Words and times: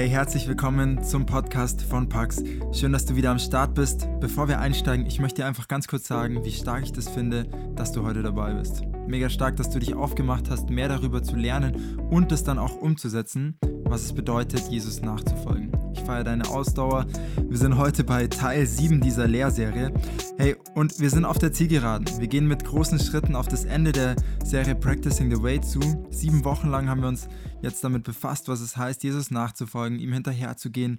Hey, 0.00 0.08
herzlich 0.08 0.48
willkommen 0.48 1.04
zum 1.04 1.26
Podcast 1.26 1.82
von 1.82 2.08
Pax. 2.08 2.42
Schön, 2.72 2.90
dass 2.90 3.04
du 3.04 3.16
wieder 3.16 3.32
am 3.32 3.38
Start 3.38 3.74
bist. 3.74 4.08
Bevor 4.18 4.48
wir 4.48 4.58
einsteigen, 4.58 5.04
ich 5.04 5.20
möchte 5.20 5.42
dir 5.42 5.46
einfach 5.46 5.68
ganz 5.68 5.88
kurz 5.88 6.06
sagen, 6.06 6.42
wie 6.42 6.52
stark 6.52 6.84
ich 6.84 6.92
das 6.92 7.06
finde, 7.06 7.44
dass 7.76 7.92
du 7.92 8.02
heute 8.02 8.22
dabei 8.22 8.54
bist. 8.54 8.80
Mega 9.06 9.28
stark, 9.28 9.56
dass 9.56 9.68
du 9.68 9.78
dich 9.78 9.92
aufgemacht 9.92 10.48
hast, 10.48 10.70
mehr 10.70 10.88
darüber 10.88 11.22
zu 11.22 11.36
lernen 11.36 11.98
und 12.08 12.32
es 12.32 12.42
dann 12.42 12.58
auch 12.58 12.76
umzusetzen, 12.76 13.58
was 13.84 14.00
es 14.04 14.14
bedeutet, 14.14 14.68
Jesus 14.70 15.02
nachzufolgen. 15.02 15.70
Ich 15.92 16.00
feiere 16.00 16.24
deine 16.24 16.48
Ausdauer. 16.48 17.04
Wir 17.46 17.58
sind 17.58 17.76
heute 17.76 18.02
bei 18.02 18.26
Teil 18.26 18.66
7 18.66 19.02
dieser 19.02 19.28
Lehrserie. 19.28 19.92
Hey, 20.38 20.56
und 20.74 20.98
wir 20.98 21.10
sind 21.10 21.26
auf 21.26 21.36
der 21.36 21.52
Zielgeraden. 21.52 22.06
Wir 22.18 22.26
gehen 22.26 22.48
mit 22.48 22.64
großen 22.64 22.98
Schritten 22.98 23.36
auf 23.36 23.48
das 23.48 23.66
Ende 23.66 23.92
der 23.92 24.16
Serie 24.42 24.76
Practicing 24.76 25.30
the 25.30 25.42
Way 25.42 25.60
zu. 25.60 25.80
Sieben 26.08 26.42
Wochen 26.46 26.68
lang 26.70 26.88
haben 26.88 27.02
wir 27.02 27.08
uns 27.08 27.28
jetzt 27.62 27.84
damit 27.84 28.04
befasst, 28.04 28.48
was 28.48 28.60
es 28.60 28.76
heißt, 28.76 29.02
Jesus 29.02 29.30
nachzufolgen, 29.30 29.98
ihm 29.98 30.12
hinterherzugehen. 30.12 30.98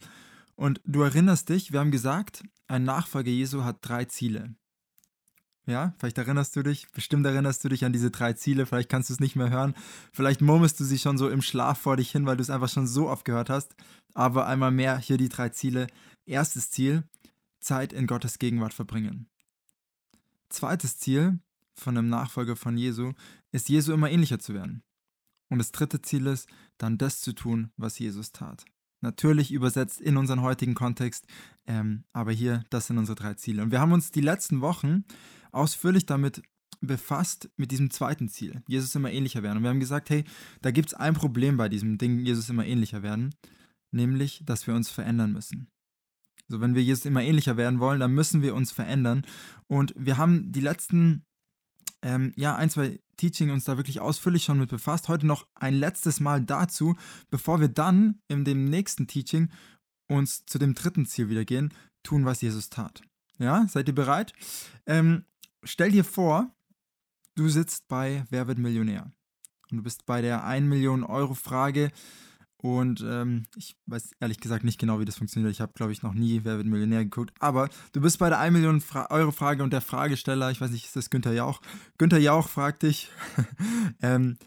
Und 0.55 0.81
du 0.85 1.01
erinnerst 1.01 1.49
dich, 1.49 1.71
wir 1.71 1.79
haben 1.79 1.91
gesagt, 1.91 2.43
ein 2.67 2.83
Nachfolger 2.83 3.31
Jesu 3.31 3.63
hat 3.63 3.77
drei 3.81 4.05
Ziele. 4.05 4.55
Ja, 5.67 5.93
vielleicht 5.99 6.17
erinnerst 6.17 6.55
du 6.55 6.63
dich, 6.63 6.91
bestimmt 6.91 7.25
erinnerst 7.25 7.63
du 7.63 7.69
dich 7.69 7.85
an 7.85 7.93
diese 7.93 8.09
drei 8.09 8.33
Ziele, 8.33 8.65
vielleicht 8.65 8.89
kannst 8.89 9.09
du 9.09 9.13
es 9.13 9.19
nicht 9.19 9.35
mehr 9.35 9.51
hören, 9.51 9.75
vielleicht 10.11 10.41
murmelst 10.41 10.79
du 10.79 10.83
sie 10.83 10.97
schon 10.97 11.19
so 11.19 11.29
im 11.29 11.43
Schlaf 11.43 11.79
vor 11.79 11.97
dich 11.97 12.11
hin, 12.11 12.25
weil 12.25 12.35
du 12.35 12.41
es 12.41 12.49
einfach 12.49 12.69
schon 12.69 12.87
so 12.87 13.09
oft 13.09 13.25
gehört 13.25 13.49
hast. 13.49 13.75
Aber 14.13 14.47
einmal 14.47 14.71
mehr 14.71 14.97
hier 14.97 15.17
die 15.17 15.29
drei 15.29 15.49
Ziele. 15.49 15.87
Erstes 16.25 16.71
Ziel, 16.71 17.03
Zeit 17.59 17.93
in 17.93 18.07
Gottes 18.07 18.39
Gegenwart 18.39 18.73
verbringen. 18.73 19.27
Zweites 20.49 20.97
Ziel 20.97 21.39
von 21.75 21.97
einem 21.97 22.09
Nachfolger 22.09 22.55
von 22.55 22.77
Jesu 22.77 23.13
ist, 23.51 23.69
Jesu 23.69 23.93
immer 23.93 24.09
ähnlicher 24.09 24.39
zu 24.39 24.53
werden. 24.53 24.83
Und 25.51 25.59
das 25.59 25.71
dritte 25.71 26.01
Ziel 26.01 26.27
ist, 26.27 26.49
dann 26.77 26.97
das 26.97 27.19
zu 27.21 27.33
tun, 27.33 27.71
was 27.75 27.99
Jesus 27.99 28.31
tat. 28.31 28.63
Natürlich 29.01 29.51
übersetzt 29.51 29.99
in 29.99 30.15
unseren 30.15 30.41
heutigen 30.41 30.75
Kontext, 30.75 31.25
ähm, 31.67 32.05
aber 32.13 32.31
hier, 32.31 32.63
das 32.69 32.87
sind 32.87 32.97
unsere 32.97 33.15
drei 33.15 33.33
Ziele. 33.33 33.61
Und 33.61 33.71
wir 33.71 33.81
haben 33.81 33.91
uns 33.91 34.11
die 34.11 34.21
letzten 34.21 34.61
Wochen 34.61 35.03
ausführlich 35.51 36.05
damit 36.05 36.41
befasst, 36.79 37.49
mit 37.57 37.71
diesem 37.71 37.91
zweiten 37.91 38.29
Ziel, 38.29 38.63
Jesus 38.65 38.95
immer 38.95 39.11
ähnlicher 39.11 39.43
werden. 39.43 39.57
Und 39.57 39.63
wir 39.63 39.69
haben 39.69 39.79
gesagt, 39.79 40.09
hey, 40.09 40.23
da 40.61 40.71
gibt 40.71 40.89
es 40.89 40.93
ein 40.93 41.13
Problem 41.13 41.57
bei 41.57 41.67
diesem 41.67 41.97
Ding, 41.97 42.19
Jesus 42.19 42.49
immer 42.49 42.65
ähnlicher 42.65 43.03
werden, 43.03 43.35
nämlich, 43.91 44.43
dass 44.45 44.65
wir 44.67 44.73
uns 44.73 44.89
verändern 44.89 45.33
müssen. 45.33 45.67
So, 46.47 46.61
wenn 46.61 46.75
wir 46.75 46.83
Jesus 46.83 47.05
immer 47.05 47.23
ähnlicher 47.23 47.57
werden 47.57 47.79
wollen, 47.79 47.99
dann 47.99 48.13
müssen 48.13 48.41
wir 48.41 48.55
uns 48.55 48.71
verändern. 48.71 49.25
Und 49.67 49.93
wir 49.97 50.17
haben 50.17 50.51
die 50.51 50.61
letzten, 50.61 51.25
ähm, 52.01 52.33
ja, 52.35 52.55
ein, 52.55 52.69
zwei 52.69 52.99
Teaching 53.17 53.51
uns 53.51 53.65
da 53.65 53.77
wirklich 53.77 53.99
ausführlich 53.99 54.43
schon 54.43 54.59
mit 54.59 54.69
befasst. 54.69 55.07
Heute 55.07 55.27
noch 55.27 55.47
ein 55.55 55.75
letztes 55.75 56.19
Mal 56.19 56.41
dazu, 56.41 56.95
bevor 57.29 57.59
wir 57.59 57.67
dann 57.67 58.19
in 58.27 58.45
dem 58.45 58.65
nächsten 58.65 59.07
Teaching 59.07 59.51
uns 60.07 60.45
zu 60.45 60.57
dem 60.57 60.73
dritten 60.73 61.05
Ziel 61.05 61.29
wieder 61.29 61.45
gehen, 61.45 61.73
tun, 62.03 62.25
was 62.25 62.41
Jesus 62.41 62.69
tat. 62.69 63.01
Ja, 63.37 63.67
seid 63.67 63.87
ihr 63.87 63.95
bereit? 63.95 64.33
Ähm, 64.85 65.25
stell 65.63 65.91
dir 65.91 66.03
vor, 66.03 66.49
du 67.35 67.49
sitzt 67.49 67.87
bei 67.87 68.25
Wer 68.29 68.47
wird 68.47 68.57
Millionär? 68.57 69.11
Und 69.69 69.77
du 69.77 69.83
bist 69.83 70.05
bei 70.05 70.21
der 70.21 70.43
1 70.43 70.67
Million 70.67 71.03
Euro 71.03 71.33
Frage 71.33 71.91
und 72.61 73.03
ähm, 73.07 73.43
ich 73.55 73.75
weiß 73.87 74.11
ehrlich 74.19 74.39
gesagt 74.39 74.63
nicht 74.63 74.79
genau, 74.79 74.99
wie 74.99 75.05
das 75.05 75.17
funktioniert. 75.17 75.51
Ich 75.51 75.61
habe, 75.61 75.73
glaube 75.73 75.91
ich, 75.91 76.03
noch 76.03 76.13
nie 76.13 76.41
Wer 76.43 76.57
wird 76.57 76.67
Millionär 76.67 77.03
geguckt. 77.03 77.33
Aber 77.39 77.69
du 77.91 78.01
bist 78.01 78.19
bei 78.19 78.29
der 78.29 78.39
1 78.39 78.53
Million 78.53 78.81
Fra 78.81 79.09
Euro 79.09 79.31
Frage 79.31 79.63
und 79.63 79.73
der 79.73 79.81
Fragesteller, 79.81 80.51
ich 80.51 80.61
weiß 80.61 80.71
nicht, 80.71 80.85
ist 80.85 80.95
das 80.95 81.09
Günther 81.09 81.33
Jauch? 81.33 81.61
Günther 81.97 82.19
Jauch 82.19 82.47
fragt 82.47 82.83
dich, 82.83 83.09
ähm, 84.01 84.37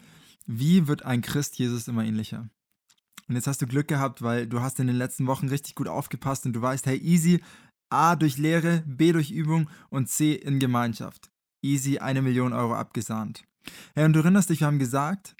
wie 0.45 0.87
wird 0.87 1.03
ein 1.03 1.21
Christ 1.21 1.57
Jesus 1.57 1.87
immer 1.87 2.05
ähnlicher? 2.05 2.49
Und 3.27 3.35
jetzt 3.35 3.47
hast 3.47 3.61
du 3.61 3.67
Glück 3.67 3.87
gehabt, 3.87 4.21
weil 4.21 4.47
du 4.47 4.61
hast 4.61 4.79
in 4.79 4.87
den 4.87 4.95
letzten 4.95 5.27
Wochen 5.27 5.49
richtig 5.49 5.75
gut 5.75 5.87
aufgepasst 5.87 6.45
und 6.45 6.53
du 6.53 6.61
weißt, 6.61 6.85
hey, 6.85 6.97
easy, 6.97 7.41
A 7.89 8.15
durch 8.15 8.37
Lehre, 8.37 8.83
B 8.85 9.11
durch 9.11 9.31
Übung 9.31 9.69
und 9.89 10.09
C 10.09 10.33
in 10.33 10.59
Gemeinschaft. 10.59 11.31
Easy 11.61 11.97
eine 11.97 12.21
Million 12.21 12.53
Euro 12.53 12.75
abgesahnt. 12.75 13.43
Ja, 13.95 14.05
und 14.05 14.13
du 14.13 14.19
erinnerst 14.19 14.49
dich, 14.49 14.61
wir 14.61 14.67
haben 14.67 14.79
gesagt, 14.79 15.35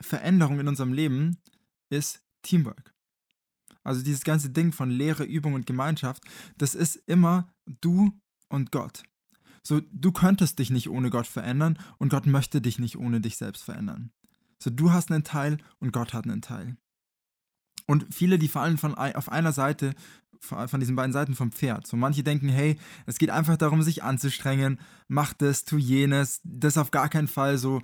Veränderung 0.00 0.58
in 0.58 0.68
unserem 0.68 0.92
Leben 0.92 1.38
ist 1.90 2.22
Teamwork. 2.42 2.94
Also 3.82 4.02
dieses 4.02 4.24
ganze 4.24 4.50
Ding 4.50 4.72
von 4.72 4.90
Lehre, 4.90 5.24
Übung 5.24 5.54
und 5.54 5.66
Gemeinschaft, 5.66 6.22
das 6.58 6.74
ist 6.74 6.96
immer 7.06 7.48
du 7.66 8.12
und 8.48 8.72
Gott. 8.72 9.04
So, 9.62 9.80
du 9.90 10.12
könntest 10.12 10.58
dich 10.58 10.70
nicht 10.70 10.90
ohne 10.90 11.10
Gott 11.10 11.26
verändern 11.26 11.78
und 11.98 12.08
Gott 12.08 12.26
möchte 12.26 12.60
dich 12.60 12.78
nicht 12.78 12.96
ohne 12.96 13.20
dich 13.20 13.36
selbst 13.36 13.64
verändern. 13.64 14.10
So, 14.62 14.70
du 14.70 14.92
hast 14.92 15.10
einen 15.10 15.24
Teil 15.24 15.58
und 15.78 15.92
Gott 15.92 16.14
hat 16.14 16.24
einen 16.24 16.42
Teil. 16.42 16.76
Und 17.86 18.06
viele, 18.12 18.38
die 18.38 18.48
fallen 18.48 18.78
von 18.78 18.94
auf 18.94 19.30
einer 19.30 19.52
Seite 19.52 19.94
von 20.40 20.80
diesen 20.80 20.96
beiden 20.96 21.12
Seiten 21.12 21.34
vom 21.34 21.52
Pferd. 21.52 21.86
So 21.86 21.96
manche 21.96 22.22
denken, 22.22 22.48
hey, 22.48 22.78
es 23.06 23.18
geht 23.18 23.30
einfach 23.30 23.56
darum, 23.56 23.82
sich 23.82 24.02
anzustrengen, 24.02 24.80
mach 25.08 25.32
das, 25.32 25.64
tu 25.64 25.78
jenes, 25.78 26.40
das 26.44 26.78
auf 26.78 26.90
gar 26.90 27.08
keinen 27.08 27.28
Fall. 27.28 27.58
So 27.58 27.80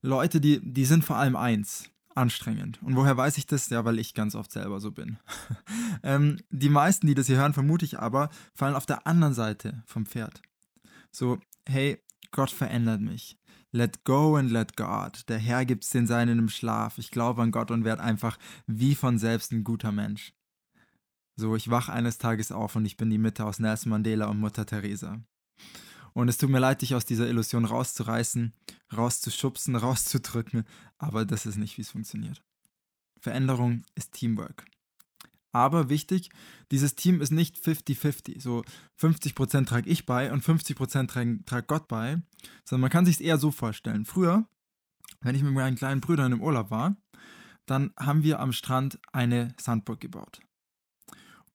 Leute, 0.00 0.40
die, 0.40 0.60
die 0.62 0.84
sind 0.84 1.04
vor 1.04 1.16
allem 1.16 1.36
eins, 1.36 1.90
anstrengend. 2.18 2.82
Und 2.82 2.96
woher 2.96 3.16
weiß 3.16 3.38
ich 3.38 3.46
das? 3.46 3.70
Ja, 3.70 3.84
weil 3.84 3.98
ich 3.98 4.14
ganz 4.14 4.34
oft 4.34 4.52
selber 4.52 4.80
so 4.80 4.90
bin. 4.90 5.18
ähm, 6.02 6.38
die 6.50 6.68
meisten, 6.68 7.06
die 7.06 7.14
das 7.14 7.26
hier 7.26 7.38
hören, 7.38 7.54
vermute 7.54 7.84
ich 7.84 7.98
aber, 7.98 8.28
fallen 8.54 8.74
auf 8.74 8.86
der 8.86 9.06
anderen 9.06 9.34
Seite 9.34 9.82
vom 9.86 10.04
Pferd. 10.04 10.42
So, 11.10 11.38
hey, 11.66 12.02
Gott 12.30 12.50
verändert 12.50 13.00
mich. 13.00 13.38
Let 13.70 14.04
go 14.04 14.36
and 14.36 14.50
let 14.50 14.76
God. 14.76 15.28
Der 15.28 15.38
Herr 15.38 15.64
gibt's 15.64 15.90
den 15.90 16.06
Seinen 16.06 16.38
im 16.38 16.48
Schlaf. 16.48 16.98
Ich 16.98 17.10
glaube 17.10 17.42
an 17.42 17.50
Gott 17.50 17.70
und 17.70 17.84
werde 17.84 18.02
einfach 18.02 18.38
wie 18.66 18.94
von 18.94 19.18
selbst 19.18 19.52
ein 19.52 19.64
guter 19.64 19.92
Mensch. 19.92 20.32
So, 21.36 21.54
ich 21.54 21.70
wach 21.70 21.88
eines 21.88 22.18
Tages 22.18 22.50
auf 22.50 22.76
und 22.76 22.84
ich 22.84 22.96
bin 22.96 23.10
die 23.10 23.18
Mitte 23.18 23.44
aus 23.44 23.60
Nelson 23.60 23.90
Mandela 23.90 24.26
und 24.26 24.40
Mutter 24.40 24.66
Teresa. 24.66 25.20
Und 26.18 26.26
es 26.26 26.36
tut 26.36 26.50
mir 26.50 26.58
leid, 26.58 26.82
dich 26.82 26.96
aus 26.96 27.04
dieser 27.04 27.28
Illusion 27.28 27.64
rauszureißen, 27.64 28.52
rauszuschubsen, 28.92 29.76
rauszudrücken, 29.76 30.64
aber 30.98 31.24
das 31.24 31.46
ist 31.46 31.58
nicht, 31.58 31.78
wie 31.78 31.82
es 31.82 31.90
funktioniert. 31.90 32.42
Veränderung 33.20 33.84
ist 33.94 34.14
Teamwork. 34.14 34.64
Aber 35.52 35.88
wichtig, 35.88 36.30
dieses 36.72 36.96
Team 36.96 37.20
ist 37.20 37.30
nicht 37.30 37.56
50-50. 37.58 38.40
So 38.40 38.64
50% 39.00 39.66
trage 39.66 39.88
ich 39.88 40.06
bei 40.06 40.32
und 40.32 40.42
50% 40.42 41.06
tragt 41.06 41.46
trag 41.46 41.68
Gott 41.68 41.86
bei, 41.86 42.20
sondern 42.64 42.80
man 42.80 42.90
kann 42.90 43.06
sich 43.06 43.14
es 43.14 43.20
eher 43.20 43.38
so 43.38 43.52
vorstellen. 43.52 44.04
Früher, 44.04 44.44
wenn 45.20 45.36
ich 45.36 45.44
mit 45.44 45.52
meinen 45.52 45.76
kleinen 45.76 46.00
Brüdern 46.00 46.32
im 46.32 46.42
Urlaub 46.42 46.72
war, 46.72 46.96
dann 47.64 47.92
haben 47.96 48.24
wir 48.24 48.40
am 48.40 48.52
Strand 48.52 48.98
eine 49.12 49.54
Sandburg 49.56 50.00
gebaut. 50.00 50.40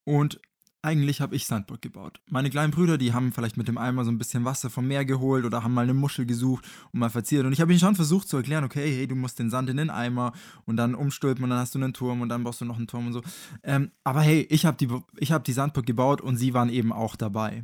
Und 0.05 0.39
eigentlich 0.83 1.21
habe 1.21 1.35
ich 1.35 1.45
Sandburg 1.45 1.81
gebaut. 1.81 2.19
Meine 2.29 2.49
kleinen 2.49 2.71
Brüder, 2.71 2.97
die 2.97 3.13
haben 3.13 3.31
vielleicht 3.31 3.55
mit 3.57 3.67
dem 3.67 3.77
Eimer 3.77 4.03
so 4.03 4.11
ein 4.11 4.17
bisschen 4.17 4.43
Wasser 4.43 4.69
vom 4.69 4.87
Meer 4.87 5.05
geholt 5.05 5.45
oder 5.45 5.63
haben 5.63 5.73
mal 5.73 5.83
eine 5.83 5.93
Muschel 5.93 6.25
gesucht 6.25 6.65
und 6.91 6.99
mal 6.99 7.09
verziert. 7.09 7.45
Und 7.45 7.53
ich 7.53 7.61
habe 7.61 7.71
ihnen 7.71 7.79
schon 7.79 7.95
versucht 7.95 8.27
zu 8.27 8.37
erklären, 8.37 8.65
okay, 8.65 8.93
hey, 8.93 9.07
du 9.07 9.15
musst 9.15 9.39
den 9.39 9.49
Sand 9.49 9.69
in 9.69 9.77
den 9.77 9.89
Eimer 9.89 10.33
und 10.65 10.75
dann 10.75 10.93
umstülpen 10.93 11.43
und 11.43 11.49
dann 11.49 11.59
hast 11.59 11.73
du 11.73 11.79
einen 11.79 11.93
Turm 11.93 12.21
und 12.21 12.29
dann 12.29 12.43
brauchst 12.43 12.61
du 12.61 12.65
noch 12.65 12.77
einen 12.77 12.87
Turm 12.87 13.07
und 13.07 13.13
so. 13.13 13.21
Ähm, 13.63 13.91
aber 14.03 14.21
hey, 14.21 14.45
ich 14.49 14.65
habe 14.65 14.77
die, 14.77 14.89
hab 15.31 15.45
die 15.45 15.53
Sandburg 15.53 15.85
gebaut 15.85 16.19
und 16.19 16.35
sie 16.35 16.53
waren 16.53 16.69
eben 16.69 16.91
auch 16.91 17.15
dabei. 17.15 17.61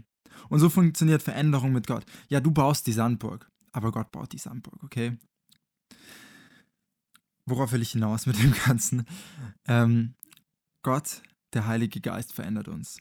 Und 0.48 0.60
so 0.60 0.70
funktioniert 0.70 1.22
Veränderung 1.22 1.74
mit 1.74 1.88
Gott. 1.88 2.06
Ja, 2.30 2.40
du 2.40 2.52
baust 2.52 2.88
die 2.88 2.94
Sandburg, 2.94 3.52
aber 3.74 3.92
Gott 3.92 4.12
baut 4.12 4.32
die 4.32 4.38
Sandburg, 4.38 4.82
okay? 4.84 5.18
Worauf 7.46 7.74
will 7.74 7.82
ich 7.82 7.92
hinaus 7.92 8.26
mit 8.26 8.42
dem 8.42 8.54
Ganzen? 8.66 9.06
Ähm, 9.68 10.16
Gott 10.84 11.22
der 11.54 11.68
Heilige 11.68 12.00
Geist 12.00 12.34
verändert 12.34 12.68
uns. 12.68 13.00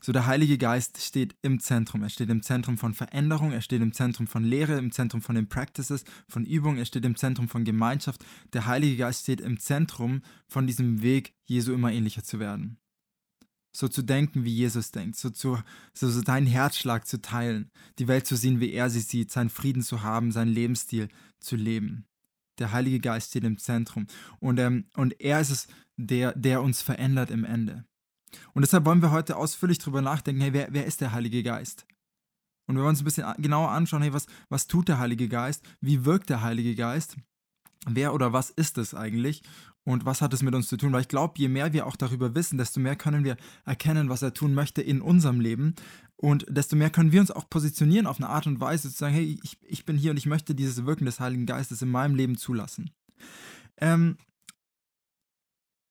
So 0.00 0.12
der 0.12 0.26
Heilige 0.26 0.58
Geist 0.58 1.02
steht 1.02 1.36
im 1.42 1.58
Zentrum. 1.58 2.02
Er 2.02 2.10
steht 2.10 2.30
im 2.30 2.42
Zentrum 2.42 2.78
von 2.78 2.94
Veränderung, 2.94 3.52
er 3.52 3.60
steht 3.60 3.82
im 3.82 3.92
Zentrum 3.92 4.26
von 4.26 4.44
Lehre, 4.44 4.78
im 4.78 4.92
Zentrum 4.92 5.22
von 5.22 5.34
den 5.34 5.48
Practices, 5.48 6.04
von 6.28 6.44
Übung, 6.44 6.76
er 6.76 6.84
steht 6.84 7.04
im 7.04 7.16
Zentrum 7.16 7.48
von 7.48 7.64
Gemeinschaft. 7.64 8.24
Der 8.52 8.66
Heilige 8.66 8.96
Geist 8.96 9.22
steht 9.22 9.40
im 9.40 9.58
Zentrum 9.58 10.22
von 10.48 10.66
diesem 10.66 11.02
Weg, 11.02 11.34
Jesu 11.44 11.72
immer 11.72 11.92
ähnlicher 11.92 12.22
zu 12.22 12.38
werden. 12.38 12.78
So 13.72 13.88
zu 13.88 14.02
denken, 14.02 14.44
wie 14.44 14.54
Jesus 14.54 14.90
denkt, 14.90 15.16
so, 15.16 15.28
zu, 15.28 15.58
so, 15.92 16.08
so 16.08 16.22
deinen 16.22 16.46
Herzschlag 16.46 17.06
zu 17.06 17.20
teilen, 17.20 17.70
die 17.98 18.08
Welt 18.08 18.26
zu 18.26 18.36
sehen, 18.36 18.60
wie 18.60 18.72
er 18.72 18.88
sie 18.88 19.00
sieht, 19.00 19.30
seinen 19.30 19.50
Frieden 19.50 19.82
zu 19.82 20.02
haben, 20.02 20.32
seinen 20.32 20.52
Lebensstil 20.52 21.08
zu 21.40 21.56
leben. 21.56 22.06
Der 22.58 22.72
Heilige 22.72 23.00
Geist 23.00 23.30
steht 23.30 23.44
im 23.44 23.58
Zentrum. 23.58 24.06
Und, 24.40 24.58
ähm, 24.58 24.86
und 24.94 25.20
er 25.20 25.40
ist 25.40 25.50
es, 25.50 25.68
der, 25.96 26.32
der 26.32 26.62
uns 26.62 26.80
verändert 26.80 27.30
im 27.30 27.44
Ende. 27.44 27.84
Und 28.54 28.62
deshalb 28.62 28.84
wollen 28.84 29.02
wir 29.02 29.10
heute 29.10 29.36
ausführlich 29.36 29.78
darüber 29.78 30.02
nachdenken, 30.02 30.40
hey, 30.40 30.52
wer, 30.52 30.68
wer 30.70 30.86
ist 30.86 31.00
der 31.00 31.12
Heilige 31.12 31.42
Geist? 31.42 31.86
Und 32.66 32.76
wir 32.76 32.82
wollen 32.82 32.90
uns 32.90 33.00
ein 33.00 33.04
bisschen 33.04 33.32
genauer 33.38 33.70
anschauen, 33.70 34.02
hey, 34.02 34.12
was, 34.12 34.26
was 34.48 34.66
tut 34.66 34.88
der 34.88 34.98
Heilige 34.98 35.28
Geist? 35.28 35.64
Wie 35.80 36.04
wirkt 36.04 36.30
der 36.30 36.42
Heilige 36.42 36.74
Geist? 36.74 37.16
Wer 37.88 38.12
oder 38.12 38.32
was 38.32 38.50
ist 38.50 38.78
es 38.78 38.94
eigentlich? 38.94 39.42
Und 39.84 40.04
was 40.04 40.20
hat 40.20 40.34
es 40.34 40.42
mit 40.42 40.54
uns 40.54 40.66
zu 40.66 40.76
tun? 40.76 40.92
Weil 40.92 41.02
ich 41.02 41.08
glaube, 41.08 41.34
je 41.36 41.48
mehr 41.48 41.72
wir 41.72 41.86
auch 41.86 41.94
darüber 41.94 42.34
wissen, 42.34 42.58
desto 42.58 42.80
mehr 42.80 42.96
können 42.96 43.22
wir 43.22 43.36
erkennen, 43.64 44.08
was 44.08 44.22
er 44.22 44.34
tun 44.34 44.52
möchte 44.52 44.82
in 44.82 45.00
unserem 45.00 45.38
Leben. 45.38 45.76
Und 46.16 46.44
desto 46.48 46.74
mehr 46.74 46.90
können 46.90 47.12
wir 47.12 47.20
uns 47.20 47.30
auch 47.30 47.48
positionieren 47.48 48.08
auf 48.08 48.16
eine 48.16 48.28
Art 48.28 48.48
und 48.48 48.60
Weise, 48.60 48.90
zu 48.90 48.96
sagen, 48.96 49.14
hey, 49.14 49.38
ich, 49.44 49.58
ich 49.62 49.84
bin 49.84 49.96
hier 49.96 50.10
und 50.10 50.16
ich 50.16 50.26
möchte 50.26 50.56
dieses 50.56 50.84
Wirken 50.84 51.04
des 51.04 51.20
Heiligen 51.20 51.46
Geistes 51.46 51.82
in 51.82 51.90
meinem 51.90 52.16
Leben 52.16 52.36
zulassen. 52.36 52.90
Ähm, 53.76 54.16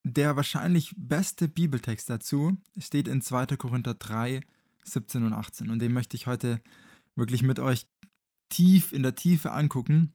der 0.08 0.36
wahrscheinlich 0.36 0.94
beste 0.96 1.48
Bibeltext 1.48 2.08
dazu 2.08 2.56
steht 2.78 3.08
in 3.08 3.22
2. 3.22 3.56
Korinther 3.56 3.94
3, 3.94 4.40
17 4.84 5.24
und 5.24 5.32
18. 5.32 5.68
Und 5.68 5.80
den 5.80 5.92
möchte 5.92 6.16
ich 6.16 6.28
heute 6.28 6.60
wirklich 7.16 7.42
mit 7.42 7.58
euch 7.58 7.88
tief 8.48 8.92
in 8.92 9.02
der 9.02 9.16
Tiefe 9.16 9.50
angucken. 9.50 10.14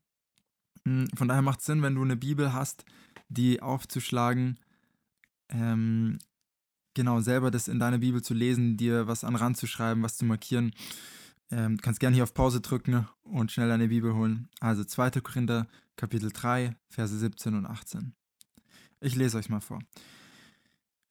Hm, 0.86 1.08
von 1.14 1.28
daher 1.28 1.42
macht 1.42 1.60
es 1.60 1.66
Sinn, 1.66 1.82
wenn 1.82 1.94
du 1.94 2.02
eine 2.02 2.16
Bibel 2.16 2.54
hast, 2.54 2.86
die 3.28 3.60
aufzuschlagen, 3.60 4.58
ähm, 5.50 6.18
genau, 6.94 7.20
selber 7.20 7.50
das 7.50 7.68
in 7.68 7.78
deiner 7.78 7.98
Bibel 7.98 8.22
zu 8.22 8.32
lesen, 8.32 8.78
dir 8.78 9.06
was 9.06 9.24
an 9.24 9.36
Rand 9.36 9.58
zu 9.58 9.66
schreiben, 9.66 10.02
was 10.02 10.16
zu 10.16 10.24
markieren. 10.24 10.72
Ähm, 11.50 11.76
kannst 11.76 12.00
gerne 12.00 12.14
hier 12.14 12.22
auf 12.22 12.32
Pause 12.32 12.62
drücken 12.62 13.06
und 13.24 13.52
schnell 13.52 13.68
deine 13.68 13.88
Bibel 13.88 14.14
holen. 14.14 14.48
Also 14.60 14.84
2. 14.84 15.20
Korinther, 15.20 15.68
Kapitel 15.96 16.30
3, 16.32 16.76
Verse 16.88 17.14
17 17.14 17.54
und 17.54 17.66
18. 17.66 18.14
Ich 19.02 19.16
lese 19.16 19.36
euch 19.36 19.48
mal 19.48 19.60
vor. 19.60 19.80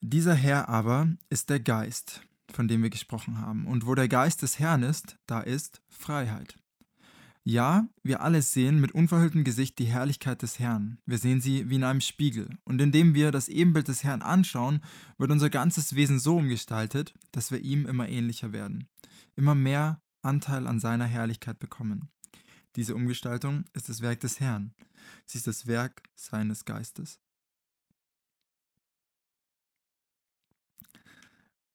Dieser 0.00 0.34
Herr 0.34 0.70
aber 0.70 1.08
ist 1.28 1.50
der 1.50 1.60
Geist, 1.60 2.22
von 2.50 2.66
dem 2.66 2.82
wir 2.82 2.88
gesprochen 2.88 3.38
haben. 3.38 3.66
Und 3.66 3.86
wo 3.86 3.94
der 3.94 4.08
Geist 4.08 4.40
des 4.40 4.58
Herrn 4.58 4.82
ist, 4.82 5.18
da 5.26 5.40
ist 5.40 5.82
Freiheit. 5.90 6.56
Ja, 7.44 7.86
wir 8.02 8.22
alle 8.22 8.40
sehen 8.40 8.80
mit 8.80 8.92
unverhülltem 8.92 9.44
Gesicht 9.44 9.78
die 9.78 9.84
Herrlichkeit 9.84 10.40
des 10.40 10.58
Herrn. 10.58 10.98
Wir 11.04 11.18
sehen 11.18 11.42
sie 11.42 11.68
wie 11.68 11.74
in 11.74 11.84
einem 11.84 12.00
Spiegel. 12.00 12.56
Und 12.64 12.80
indem 12.80 13.14
wir 13.14 13.30
das 13.30 13.48
Ebenbild 13.48 13.88
des 13.88 14.04
Herrn 14.04 14.22
anschauen, 14.22 14.80
wird 15.18 15.30
unser 15.30 15.50
ganzes 15.50 15.94
Wesen 15.94 16.18
so 16.18 16.38
umgestaltet, 16.38 17.12
dass 17.30 17.50
wir 17.50 17.60
ihm 17.60 17.84
immer 17.84 18.08
ähnlicher 18.08 18.52
werden, 18.52 18.88
immer 19.36 19.54
mehr 19.54 20.00
Anteil 20.22 20.66
an 20.66 20.80
seiner 20.80 21.06
Herrlichkeit 21.06 21.58
bekommen. 21.58 22.08
Diese 22.76 22.94
Umgestaltung 22.94 23.64
ist 23.74 23.90
das 23.90 24.00
Werk 24.00 24.20
des 24.20 24.40
Herrn. 24.40 24.72
Sie 25.26 25.36
ist 25.36 25.46
das 25.46 25.66
Werk 25.66 26.02
seines 26.14 26.64
Geistes. 26.64 27.21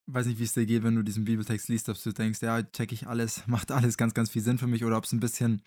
Weiß 0.07 0.25
nicht, 0.27 0.39
wie 0.39 0.43
es 0.43 0.53
dir 0.53 0.65
geht, 0.65 0.83
wenn 0.83 0.95
du 0.95 1.03
diesen 1.03 1.25
Bibeltext 1.25 1.67
liest, 1.69 1.89
ob 1.89 2.01
du 2.01 2.11
denkst, 2.11 2.41
ja, 2.41 2.63
check 2.63 2.91
ich 2.91 3.07
alles, 3.07 3.43
macht 3.47 3.71
alles 3.71 3.97
ganz, 3.97 4.13
ganz 4.13 4.29
viel 4.29 4.41
Sinn 4.41 4.57
für 4.57 4.67
mich 4.67 4.83
oder 4.83 4.97
ob 4.97 5.03
es 5.03 5.11
ein 5.11 5.19
bisschen, 5.19 5.61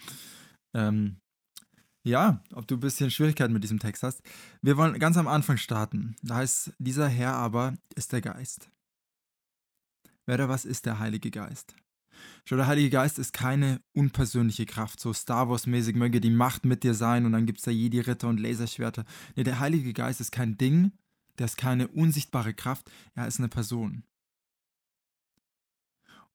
ähm, 0.74 1.16
ja, 2.04 2.42
ob 2.54 2.66
du 2.66 2.76
ein 2.76 2.80
bisschen 2.80 3.10
Schwierigkeiten 3.10 3.52
mit 3.52 3.62
diesem 3.62 3.78
Text 3.78 4.02
hast. 4.02 4.22
Wir 4.62 4.76
wollen 4.76 4.98
ganz 4.98 5.16
am 5.16 5.28
Anfang 5.28 5.58
starten. 5.58 6.16
Da 6.22 6.36
heißt, 6.36 6.72
dieser 6.78 7.08
Herr 7.08 7.34
aber 7.34 7.74
ist 7.94 8.12
der 8.12 8.22
Geist. 8.22 8.70
Wer 10.26 10.36
oder 10.36 10.48
was 10.48 10.64
ist 10.64 10.86
der 10.86 10.98
Heilige 10.98 11.30
Geist? 11.30 11.74
Schau, 12.44 12.56
der 12.56 12.66
Heilige 12.66 12.90
Geist 12.90 13.18
ist 13.18 13.32
keine 13.32 13.80
unpersönliche 13.94 14.66
Kraft, 14.66 15.00
so 15.00 15.12
Star 15.12 15.48
Wars-mäßig 15.48 15.96
möge 15.96 16.20
die 16.20 16.30
Macht 16.30 16.64
mit 16.64 16.82
dir 16.82 16.94
sein 16.94 17.26
und 17.26 17.32
dann 17.32 17.46
gibt 17.46 17.58
es 17.58 17.64
da 17.64 17.70
Jedi-Ritter 17.70 18.28
und 18.28 18.40
Laserschwerter. 18.40 19.04
Nee, 19.36 19.44
der 19.44 19.60
Heilige 19.60 19.92
Geist 19.92 20.20
ist 20.20 20.32
kein 20.32 20.58
Ding, 20.58 20.92
der 21.38 21.46
ist 21.46 21.56
keine 21.56 21.88
unsichtbare 21.88 22.54
Kraft, 22.54 22.90
er 23.14 23.26
ist 23.26 23.38
eine 23.38 23.48
Person. 23.48 24.04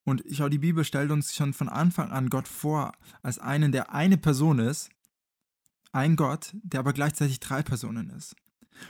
Und 0.06 0.24
ich 0.26 0.38
schau, 0.38 0.50
die 0.50 0.60
Bibel 0.60 0.86
stellt 0.86 1.12
uns 1.12 1.36
schon 1.36 1.54
von 1.54 1.68
Anfang 1.68 2.12
an 2.12 2.30
Gott 2.30 2.48
vor 2.48 2.94
als 3.22 3.40
einen, 3.40 3.72
der 3.72 3.94
eine 3.94 4.18
Person 4.18 4.60
ist, 4.60 4.90
ein 5.92 6.16
Gott, 6.16 6.56
der 6.64 6.80
aber 6.80 6.94
gleichzeitig 6.94 7.40
drei 7.40 7.64
Personen 7.64 8.10
ist. 8.12 8.36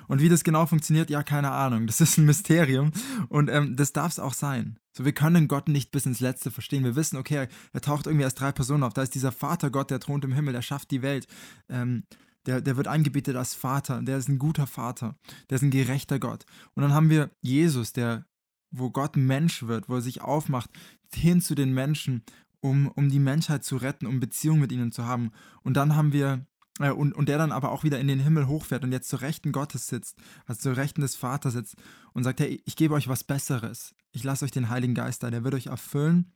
Und 0.07 0.21
wie 0.21 0.29
das 0.29 0.44
genau 0.44 0.65
funktioniert, 0.65 1.09
ja, 1.09 1.23
keine 1.23 1.51
Ahnung. 1.51 1.88
Das 1.88 2.01
ist 2.01 2.17
ein 2.17 2.25
Mysterium 2.25 2.91
und 3.29 3.50
ähm, 3.50 3.75
das 3.75 3.94
darf 3.94 4.12
es 4.12 4.19
auch 4.19 4.33
sein. 4.33 4.77
So, 4.91 5.06
wir 5.06 5.13
können 5.13 5.47
Gott 5.47 5.67
nicht 5.67 5.91
bis 5.91 6.06
ins 6.06 6.19
Letzte 6.19 6.51
verstehen. 6.51 6.83
Wir 6.83 6.95
wissen, 6.95 7.18
okay, 7.18 7.47
er 7.73 7.81
taucht 7.81 8.07
irgendwie 8.07 8.25
als 8.25 8.35
drei 8.35 8.51
Personen 8.51 8.83
auf. 8.83 8.94
Da 8.94 9.03
ist 9.03 9.15
dieser 9.15 9.31
Vater 9.31 9.69
Gott, 9.69 9.91
der 9.91 10.00
thront 10.00 10.25
im 10.25 10.33
Himmel, 10.33 10.53
der 10.53 10.61
schafft 10.61 10.91
die 10.91 11.01
Welt. 11.01 11.27
Ähm, 11.69 12.03
der, 12.45 12.61
der 12.61 12.77
wird 12.77 12.88
angebetet 12.88 13.35
als 13.35 13.53
Vater. 13.56 14.01
Der 14.01 14.18
ist 14.18 14.29
ein 14.29 14.39
guter 14.39 14.68
Vater. 14.68 15.15
Der 15.50 15.56
ist 15.56 15.63
ein 15.63 15.71
gerechter 15.71 16.19
Gott. 16.19 16.45
Und 16.75 16.83
dann 16.83 16.94
haben 16.94 17.09
wir 17.09 17.31
Jesus, 17.41 17.91
der 17.91 18.25
wo 18.71 18.89
Gott 18.89 19.15
Mensch 19.15 19.63
wird, 19.63 19.89
wo 19.89 19.95
er 19.95 20.01
sich 20.01 20.21
aufmacht, 20.21 20.69
hin 21.13 21.41
zu 21.41 21.56
den 21.56 21.73
Menschen, 21.73 22.23
um, 22.59 22.88
um 22.89 23.09
die 23.09 23.19
Menschheit 23.19 23.63
zu 23.63 23.77
retten, 23.77 24.07
um 24.07 24.19
Beziehung 24.19 24.59
mit 24.59 24.71
ihnen 24.71 24.91
zu 24.91 25.06
haben. 25.06 25.31
Und 25.63 25.75
dann 25.75 25.95
haben 25.95 26.13
wir, 26.13 26.45
äh, 26.79 26.91
und, 26.91 27.13
und 27.13 27.29
der 27.29 27.38
dann 27.38 27.51
aber 27.51 27.71
auch 27.71 27.83
wieder 27.83 28.00
in 28.00 28.07
den 28.07 28.19
Himmel 28.19 28.47
hochfährt 28.47 28.83
und 28.83 28.91
jetzt 28.91 29.09
zur 29.09 29.21
Rechten 29.21 29.51
Gottes 29.51 29.88
sitzt, 29.88 30.17
also 30.45 30.62
zur 30.62 30.77
Rechten 30.77 31.01
des 31.01 31.15
Vaters 31.15 31.53
sitzt 31.53 31.75
und 32.13 32.23
sagt, 32.23 32.39
hey, 32.39 32.62
ich 32.65 32.75
gebe 32.75 32.94
euch 32.94 33.07
was 33.07 33.23
Besseres. 33.23 33.94
Ich 34.12 34.23
lasse 34.23 34.45
euch 34.45 34.51
den 34.51 34.69
Heiligen 34.69 34.95
Geist 34.95 35.23
da, 35.23 35.29
der 35.29 35.44
wird 35.44 35.53
euch 35.53 35.68
erfüllen. 35.68 36.31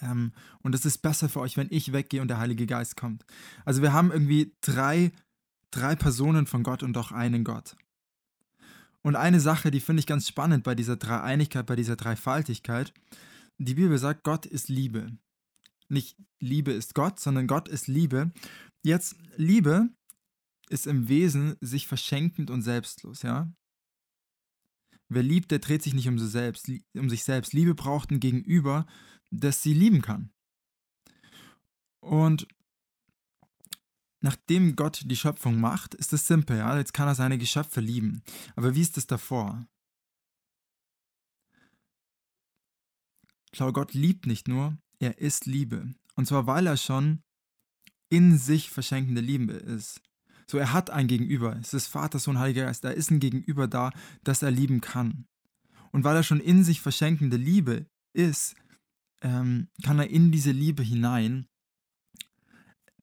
Ähm, 0.00 0.32
und 0.62 0.74
es 0.74 0.84
ist 0.86 0.98
besser 0.98 1.28
für 1.28 1.40
euch, 1.40 1.56
wenn 1.56 1.68
ich 1.70 1.92
weggehe 1.92 2.22
und 2.22 2.28
der 2.28 2.38
Heilige 2.38 2.66
Geist 2.66 2.96
kommt. 2.96 3.24
Also 3.64 3.82
wir 3.82 3.92
haben 3.92 4.10
irgendwie 4.10 4.54
drei, 4.60 5.12
drei 5.70 5.96
Personen 5.96 6.46
von 6.46 6.62
Gott 6.62 6.82
und 6.82 6.94
doch 6.94 7.12
einen 7.12 7.44
Gott. 7.44 7.76
Und 9.02 9.16
eine 9.16 9.40
Sache, 9.40 9.70
die 9.70 9.80
finde 9.80 10.00
ich 10.00 10.06
ganz 10.06 10.28
spannend 10.28 10.64
bei 10.64 10.74
dieser 10.74 10.96
Dreieinigkeit, 10.96 11.66
bei 11.66 11.76
dieser 11.76 11.96
Dreifaltigkeit, 11.96 12.94
die 13.58 13.74
Bibel 13.74 13.98
sagt, 13.98 14.24
Gott 14.24 14.46
ist 14.46 14.68
Liebe. 14.68 15.16
Nicht 15.88 16.16
Liebe 16.40 16.72
ist 16.72 16.94
Gott, 16.94 17.20
sondern 17.20 17.46
Gott 17.46 17.68
ist 17.68 17.88
Liebe. 17.88 18.32
Jetzt, 18.84 19.16
Liebe 19.36 19.90
ist 20.70 20.86
im 20.86 21.08
Wesen 21.08 21.56
sich 21.60 21.86
verschenkend 21.86 22.50
und 22.50 22.62
selbstlos, 22.62 23.22
ja? 23.22 23.52
Wer 25.08 25.22
liebt, 25.22 25.50
der 25.50 25.58
dreht 25.58 25.82
sich 25.82 25.92
nicht 25.92 26.08
um 26.08 26.18
sich 26.18 26.30
selbst, 26.30 26.70
um 26.94 27.10
sich 27.10 27.24
selbst. 27.24 27.52
Liebe 27.52 27.74
braucht 27.74 28.10
ein 28.10 28.20
Gegenüber, 28.20 28.86
das 29.30 29.62
sie 29.62 29.74
lieben 29.74 30.00
kann. 30.00 30.32
Und 32.00 32.48
nachdem 34.22 34.76
Gott 34.76 35.02
die 35.04 35.16
Schöpfung 35.16 35.60
macht, 35.60 35.94
ist 35.94 36.12
es 36.12 36.26
simpel, 36.26 36.58
ja. 36.58 36.76
Jetzt 36.78 36.94
kann 36.94 37.08
er 37.08 37.14
seine 37.14 37.38
Geschöpfe 37.38 37.80
lieben. 37.80 38.22
Aber 38.56 38.74
wie 38.74 38.80
ist 38.80 38.96
es 38.96 39.06
davor? 39.06 39.66
Schau, 43.52 43.72
Gott 43.72 43.92
liebt 43.92 44.26
nicht 44.26 44.48
nur, 44.48 44.78
er 44.98 45.18
ist 45.18 45.46
Liebe. 45.46 45.94
Und 46.14 46.26
zwar, 46.26 46.46
weil 46.46 46.66
er 46.66 46.76
schon 46.76 47.22
in 48.08 48.38
sich 48.38 48.70
verschenkende 48.70 49.20
Liebe 49.20 49.52
ist. 49.52 50.00
So, 50.46 50.58
er 50.58 50.72
hat 50.72 50.90
ein 50.90 51.06
Gegenüber. 51.06 51.56
Es 51.60 51.74
ist 51.74 51.86
Vater, 51.86 52.18
Sohn, 52.18 52.38
Heiliger 52.38 52.66
Geist. 52.66 52.84
Da 52.84 52.90
ist 52.90 53.10
ein 53.10 53.20
Gegenüber 53.20 53.68
da, 53.68 53.92
das 54.22 54.42
er 54.42 54.50
lieben 54.50 54.80
kann. 54.80 55.26
Und 55.92 56.04
weil 56.04 56.16
er 56.16 56.22
schon 56.22 56.40
in 56.40 56.64
sich 56.64 56.80
verschenkende 56.80 57.36
Liebe 57.36 57.86
ist, 58.12 58.54
ähm, 59.22 59.68
kann 59.82 59.98
er 59.98 60.10
in 60.10 60.32
diese 60.32 60.50
Liebe 60.50 60.82
hinein 60.82 61.46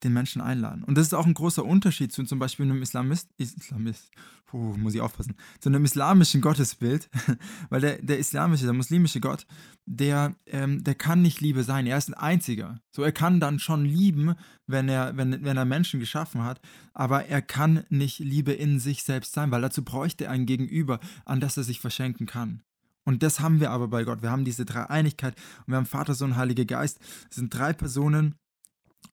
den 0.04 0.14
Menschen 0.14 0.42
einladen. 0.42 0.84
Und 0.84 0.98
das 0.98 1.08
ist 1.08 1.14
auch 1.14 1.26
ein 1.26 1.34
großer 1.34 1.64
Unterschied 1.64 2.12
zu 2.12 2.24
zum 2.24 2.40
Beispiel 2.40 2.66
einem 2.66 2.82
Islamist, 2.82 3.30
Islamist, 3.38 4.12
puh, 4.46 4.76
muss 4.78 4.96
ich 4.96 5.02
aufpassen, 5.02 5.36
zu 5.60 5.70
einem 5.70 5.86
islamischen 5.86 6.42
Gottesbild, 6.42 7.10
weil 7.70 7.82
der, 7.82 8.02
der 8.02 8.20
islamische, 8.20 8.66
der 8.66 8.74
muslimische 8.74 9.20
Gott, 9.20 9.46
der, 9.86 10.36
ähm, 10.46 10.84
der 10.84 10.96
kann 10.96 11.22
nicht 11.22 11.42
Liebe 11.42 11.64
sein, 11.64 11.86
er 11.86 11.98
ist 11.98 12.10
ein 12.10 12.14
einziger. 12.14 12.80
So, 12.92 13.04
er 13.04 13.12
kann 13.12 13.40
dann 13.40 13.60
schon 13.60 13.86
lieben, 13.86 14.36
wenn 14.68 14.90
er, 14.90 15.18
wenn, 15.18 15.44
wenn 15.44 15.58
er 15.58 15.66
Menschen 15.66 16.00
geschaffen 16.00 16.44
hat, 16.44 16.62
aber 16.94 17.26
er 17.26 17.42
kann 17.42 17.84
nicht 17.90 18.20
Liebe 18.20 18.54
in 18.54 18.80
sich 18.80 19.04
selbst 19.04 19.34
sein, 19.34 19.52
weil 19.52 19.62
dazu 19.62 19.84
bräuchte 19.84 20.26
er 20.26 20.32
ein 20.32 20.46
Gegenüber, 20.46 21.00
an 21.26 21.40
das 21.40 21.58
er 21.58 21.64
sich 21.64 21.80
verschenken 21.80 22.26
kann. 22.26 22.62
Und 23.06 23.24
das 23.24 23.40
haben 23.40 23.60
wir 23.60 23.72
aber 23.72 23.88
bei 23.88 24.04
Gott. 24.04 24.22
Wir 24.22 24.30
haben 24.30 24.46
diese 24.46 24.66
Dreieinigkeit 24.66 25.36
und 25.66 25.70
wir 25.70 25.78
haben 25.78 25.86
Vater, 25.88 26.14
Sohn, 26.14 26.36
Heiliger 26.36 26.66
Geist. 26.66 27.00
Es 27.30 27.38
sind 27.38 27.52
drei 27.52 27.74
Personen, 27.74 28.36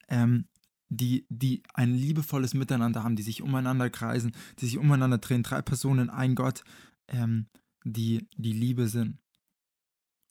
ähm, 0.08 0.46
die, 0.88 1.26
die 1.28 1.62
ein 1.74 1.94
liebevolles 1.94 2.54
Miteinander 2.54 3.02
haben, 3.02 3.16
die 3.16 3.22
sich 3.22 3.42
umeinander 3.42 3.90
kreisen, 3.90 4.32
die 4.58 4.66
sich 4.66 4.78
umeinander 4.78 5.18
drehen. 5.18 5.42
Drei 5.42 5.62
Personen, 5.62 6.10
ein 6.10 6.34
Gott, 6.34 6.62
ähm, 7.08 7.46
die 7.84 8.26
die 8.36 8.52
Liebe 8.52 8.88
sind. 8.88 9.18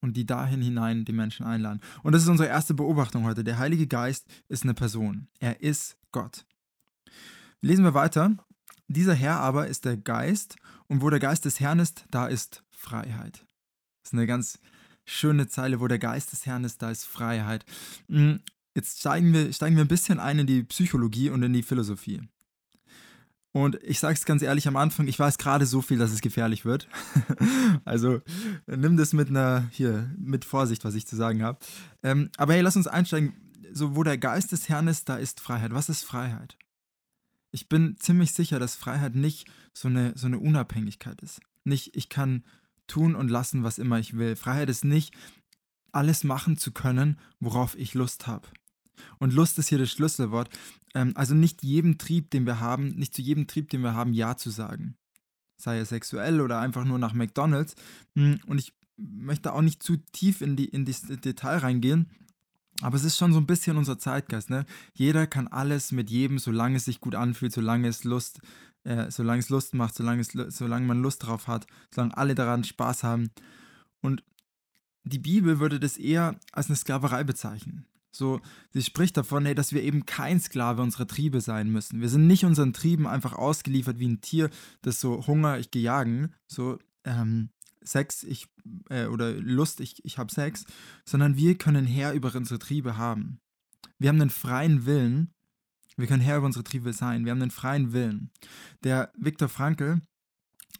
Und 0.02 0.18
die 0.18 0.26
dahin 0.26 0.62
hinein 0.62 1.04
die 1.04 1.14
Menschen 1.14 1.46
einladen. 1.46 1.82
Und 2.04 2.14
das 2.14 2.22
ist 2.22 2.30
unsere 2.30 2.50
erste 2.50 2.76
Beobachtung 2.76 3.24
heute. 3.24 3.44
Der 3.44 3.58
Heilige 3.58 3.88
Geist 3.88 4.28
ist 4.48 4.64
eine 4.64 4.76
Person. 4.76 5.28
Er 5.40 5.62
ist 5.62 5.98
Gott. 6.12 6.46
Lesen 7.62 7.84
wir 7.84 7.96
weiter. 7.96 8.38
Dieser 8.88 9.16
Herr 9.16 9.40
aber 9.40 9.68
ist 9.68 9.86
der 9.86 9.98
Geist, 9.98 10.58
und 10.88 11.02
wo 11.02 11.10
der 11.10 11.20
Geist 11.20 11.46
des 11.46 11.60
Herrn 11.60 11.80
ist, 11.80 12.06
da 12.12 12.28
ist 12.28 12.64
Freiheit. 12.70 13.46
Das 14.04 14.12
ist 14.12 14.14
eine 14.14 14.28
ganz 14.28 14.60
schöne 15.06 15.48
Zeile, 15.48 15.80
wo 15.80 15.88
der 15.88 16.00
Geist 16.00 16.32
des 16.32 16.46
Herrn 16.46 16.64
ist, 16.64 16.82
da 16.82 16.92
ist 16.92 17.06
Freiheit. 17.06 17.66
Jetzt 18.75 19.00
steigen 19.00 19.34
wir, 19.34 19.51
steigen 19.53 19.77
wir 19.77 19.86
ein 19.86 19.89
bisschen 19.89 20.20
ein 20.20 20.39
in 20.39 20.48
die 20.48 20.63
Psychologie 20.63 21.29
und 21.29 21.41
in 21.41 21.53
die 21.53 21.63
Philosophie. 21.63 22.22
Und 23.53 23.82
ich 23.84 24.00
sage 24.00 24.15
es 24.15 24.25
ganz 24.25 24.41
ehrlich 24.41 24.67
am 24.67 24.75
Anfang, 24.75 25.08
ich 25.08 25.17
weiß 25.17 25.38
gerade 25.38 25.65
so 25.65 25.82
viel, 25.82 25.98
dass 25.98 26.12
es 26.12 26.20
gefährlich 26.20 26.65
wird. 26.65 26.89
also 27.86 28.22
nimm 28.67 28.98
das 28.98 29.13
mit 29.13 29.29
einer, 29.29 29.70
hier, 29.72 30.13
mit 30.17 30.44
Vorsicht, 30.44 30.84
was 30.84 30.94
ich 30.94 31.08
zu 31.08 31.15
sagen 31.15 31.41
habe. 31.41 31.58
Ähm, 32.03 32.29
aber 32.36 32.53
hey, 32.53 32.62
lass 32.62 32.75
uns 32.75 32.88
einsteigen. 32.88 33.34
So, 33.72 33.96
wo 33.96 34.03
der 34.03 34.17
Geist 34.17 34.51
des 34.51 34.67
Herrn 34.67 34.89
ist, 34.89 35.08
da 35.08 35.15
ist 35.15 35.39
Freiheit. 35.39 35.74
Was 35.74 35.88
ist 35.88 36.03
Freiheit? 36.03 36.58
Ich 37.51 37.70
bin 37.70 37.96
ziemlich 37.98 38.34
sicher, 38.34 38.60
dass 38.60 38.75
Freiheit 38.75 39.15
nicht 39.15 39.48
so 39.72 39.88
eine, 39.88 40.12
so 40.17 40.27
eine 40.27 40.39
Unabhängigkeit 40.39 41.22
ist. 41.22 41.39
Nicht, 41.63 41.96
ich 41.96 42.10
kann 42.10 42.44
tun 42.88 43.15
und 43.15 43.32
lassen, 43.32 43.63
was 43.63 43.77
immer 43.77 44.00
ich 44.00 44.17
will. 44.17 44.36
Freiheit 44.36 44.70
ist 44.70 44.84
nicht, 44.84 45.13
alles 45.94 46.25
machen 46.25 46.58
zu 46.58 46.74
können, 46.74 47.17
worauf 47.39 47.77
ich 47.77 47.94
Lust 47.94 48.27
habe. 48.27 48.50
Und 49.20 49.34
Lust 49.34 49.58
ist 49.60 49.70
hier 49.70 49.78
das 49.78 49.92
Schlüsselwort. 49.92 50.50
Ähm, 50.94 51.14
also 51.16 51.36
nicht 51.36 51.64
jedem 51.64 51.98
Trieb, 51.98 52.32
den 52.32 52.46
wir 52.46 52.60
haben, 52.60 52.90
nicht 52.90 53.14
zu 53.14 53.22
jedem 53.22 53.48
Trieb, 53.48 53.70
den 53.70 53.82
wir 53.82 53.94
haben, 53.94 54.14
Ja 54.14 54.38
zu 54.38 54.50
sagen. 54.50 54.96
sei 55.58 55.80
es 55.80 55.90
sexuell 55.90 56.42
oder 56.42 56.60
einfach 56.60 56.86
nur 56.86 57.00
nach 57.00 57.14
McDonald's. 57.14 57.75
Hm, 58.16 58.40
und 58.48 58.60
ich 58.60 58.74
möchte 58.98 59.54
auch 59.54 59.62
nicht 59.62 59.84
zu 59.84 59.98
tief 59.98 60.42
in, 60.42 60.56
die, 60.56 60.66
in 60.66 60.86
das 60.86 61.02
Detail 61.02 61.58
reingehen. 61.58 62.10
Aber 62.82 62.98
es 62.98 63.06
ist 63.06 63.18
schon 63.18 63.32
so 63.32 63.40
ein 63.40 63.46
bisschen 63.46 63.78
unser 63.78 63.98
Zeitgeist, 63.98 64.50
ne? 64.50 64.66
Jeder 64.94 65.28
kann 65.28 65.48
alles 65.48 65.94
mit 65.94 66.10
jedem, 66.10 66.40
solange 66.40 66.75
es 66.75 66.86
sich 66.86 67.00
gut 67.00 67.16
anfühlt, 67.16 67.54
solange 67.54 67.88
es 67.88 68.04
Lust, 68.04 68.42
äh, 68.84 69.10
solange 69.10 69.40
es 69.40 69.50
Lust 69.50 69.74
macht, 69.74 69.96
solange, 69.96 70.22
es, 70.22 70.34
solange 70.50 70.86
man 70.86 71.02
Lust 71.02 71.24
drauf 71.24 71.48
hat, 71.48 71.68
solange 71.94 72.18
alle 72.18 72.36
daran 72.36 72.66
Spaß 72.66 73.04
haben. 73.04 73.32
Und 74.02 74.24
die 75.04 75.20
Bibel 75.20 75.60
würde 75.60 75.80
das 75.80 75.98
eher 75.98 76.38
als 76.52 76.68
eine 76.68 76.75
Sklaverei 76.75 77.24
bezeichnen. 77.24 77.86
So, 78.15 78.39
sie 78.72 78.81
spricht 78.81 79.17
davon, 79.17 79.45
hey, 79.45 79.55
dass 79.55 79.74
wir 79.74 79.84
eben 79.84 80.05
kein 80.05 80.39
Sklave 80.39 80.81
unserer 80.81 81.07
Triebe 81.07 81.41
sein 81.41 81.69
müssen. 81.69 82.00
Wir 82.01 82.10
sind 82.10 82.27
nicht 82.27 82.45
unseren 82.45 82.74
Trieben 82.74 83.07
einfach 83.07 83.34
ausgeliefert 83.34 84.00
wie 84.00 84.07
ein 84.07 84.22
Tier, 84.22 84.50
das 84.81 85.01
so 85.01 85.27
Hunger, 85.27 85.60
ich 85.60 85.69
gehe 85.69 85.81
jagen, 85.81 86.34
so 86.48 86.79
ähm, 87.03 87.50
Sex, 87.84 88.24
ich 88.24 88.48
äh, 88.89 89.07
oder 89.07 89.34
Lust, 89.34 89.79
ich, 89.79 90.03
ich 90.05 90.17
habe 90.17 90.34
Sex, 90.34 90.65
sondern 91.05 91.36
wir 91.36 91.57
können 91.57 91.86
Herr 91.86 92.13
über 92.13 92.34
unsere 92.34 92.60
Triebe 92.60 92.98
haben. 92.98 93.39
Wir 94.00 94.10
haben 94.10 94.22
einen 94.22 94.29
freien 94.29 94.86
Willen. 94.86 95.31
Wir 95.98 96.07
können 96.07 96.22
Herr 96.22 96.38
über 96.38 96.48
unsere 96.48 96.63
Triebe 96.63 96.93
sein. 96.93 97.25
Wir 97.25 97.31
haben 97.31 97.41
einen 97.41 97.51
freien 97.51 97.93
Willen. 97.93 98.31
Der 98.84 99.12
Viktor 99.17 99.50
Frankl, 99.50 100.01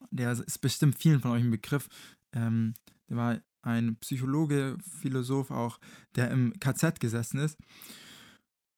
der 0.09 0.31
ist 0.31 0.61
bestimmt 0.61 0.97
vielen 0.97 1.19
von 1.19 1.31
euch 1.31 1.43
ein 1.43 1.51
Begriff, 1.51 1.87
ähm, 2.33 2.73
der 3.09 3.17
war 3.17 3.39
ein 3.65 3.98
Psychologe, 3.98 4.77
Philosoph 5.01 5.51
auch, 5.51 5.79
der 6.15 6.31
im 6.31 6.53
KZ 6.60 7.00
gesessen 7.00 7.39
ist. 7.39 7.57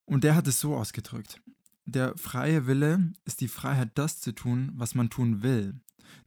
Und 0.05 0.23
der 0.23 0.35
hat 0.35 0.47
es 0.47 0.59
so 0.59 0.75
ausgedrückt. 0.75 1.41
Der 1.85 2.17
freie 2.17 2.67
Wille 2.67 3.13
ist 3.25 3.41
die 3.41 3.47
Freiheit, 3.47 3.91
das 3.95 4.19
zu 4.19 4.33
tun, 4.33 4.71
was 4.75 4.95
man 4.95 5.09
tun 5.09 5.43
will. 5.43 5.79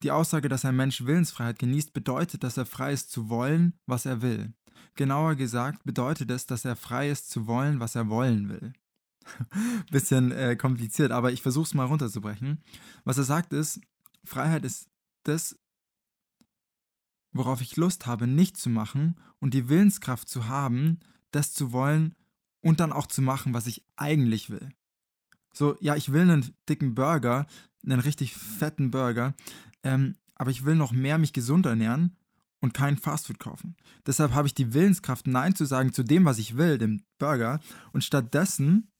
Die 0.03 0.11
Aussage, 0.11 0.49
dass 0.49 0.65
ein 0.65 0.77
Mensch 0.77 1.05
Willensfreiheit 1.05 1.59
genießt, 1.59 1.93
bedeutet, 1.93 2.45
dass 2.45 2.57
er 2.57 2.67
frei 2.67 2.93
ist 2.93 3.11
zu 3.11 3.29
wollen, 3.29 3.75
was 3.87 4.07
er 4.07 4.23
will. 4.23 4.53
Genauer 4.97 5.35
gesagt 5.35 5.85
bedeutet 5.85 6.31
es, 6.31 6.47
dass 6.47 6.65
er 6.65 6.77
frei 6.77 7.11
ist 7.11 7.31
zu 7.31 7.47
wollen, 7.47 7.81
was 7.81 7.95
er 7.95 8.09
wollen 8.09 8.49
will. 8.49 8.73
Bisschen 9.91 10.33
äh, 10.33 10.57
kompliziert, 10.57 11.13
aber 11.13 11.33
ich 11.33 11.43
versuche 11.43 11.65
es 11.65 11.75
mal 11.75 11.87
runterzubrechen. 11.87 12.63
Was 13.05 13.19
er 13.19 13.25
sagt 13.25 13.53
ist, 13.53 13.81
Freiheit 14.25 14.65
ist 14.65 14.89
das, 15.25 15.59
worauf 17.33 17.61
ich 17.61 17.77
Lust 17.77 18.07
habe, 18.07 18.27
nicht 18.27 18.57
zu 18.57 18.71
machen 18.71 19.17
und 19.39 19.55
die 19.55 19.69
Willenskraft 19.69 20.29
zu 20.29 20.49
haben, 20.49 21.01
das 21.31 21.53
zu 21.53 21.73
wollen 21.73 22.15
und 22.61 22.81
dann 22.81 22.93
auch 22.93 23.07
zu 23.07 23.23
machen, 23.23 23.55
was 23.55 23.67
ich 23.67 23.85
eigentlich 23.97 24.51
will. 24.51 24.71
So, 25.53 25.77
ja, 25.81 25.97
ich 25.97 26.13
will 26.13 26.23
einen 26.23 26.55
dicken 26.69 26.95
Burger, 26.95 27.47
einen 27.85 28.01
richtig 28.01 28.35
fetten 28.35 28.91
Burger, 28.91 29.35
ähm, 29.83 30.17
aber 30.35 30.51
ich 30.51 30.65
will 30.65 30.75
noch 30.75 30.93
mehr 30.93 31.19
mich 31.19 31.33
gesund 31.33 31.67
ernähren 31.67 32.17
und 32.61 32.75
kein 32.75 32.99
Fastfood 32.99 33.39
kaufen. 33.39 33.77
Deshalb 34.07 34.33
habe 34.35 34.47
ich 34.47 34.55
die 34.55 34.75
Willenskraft, 34.75 35.27
Nein 35.27 35.55
zu 35.55 35.65
sagen 35.65 35.93
zu 35.93 36.03
dem, 36.03 36.25
was 36.25 36.39
ich 36.39 36.57
will, 36.57 36.79
dem 36.79 37.03
Burger, 37.19 37.61
und 37.93 38.05
stattdessen 38.05 38.91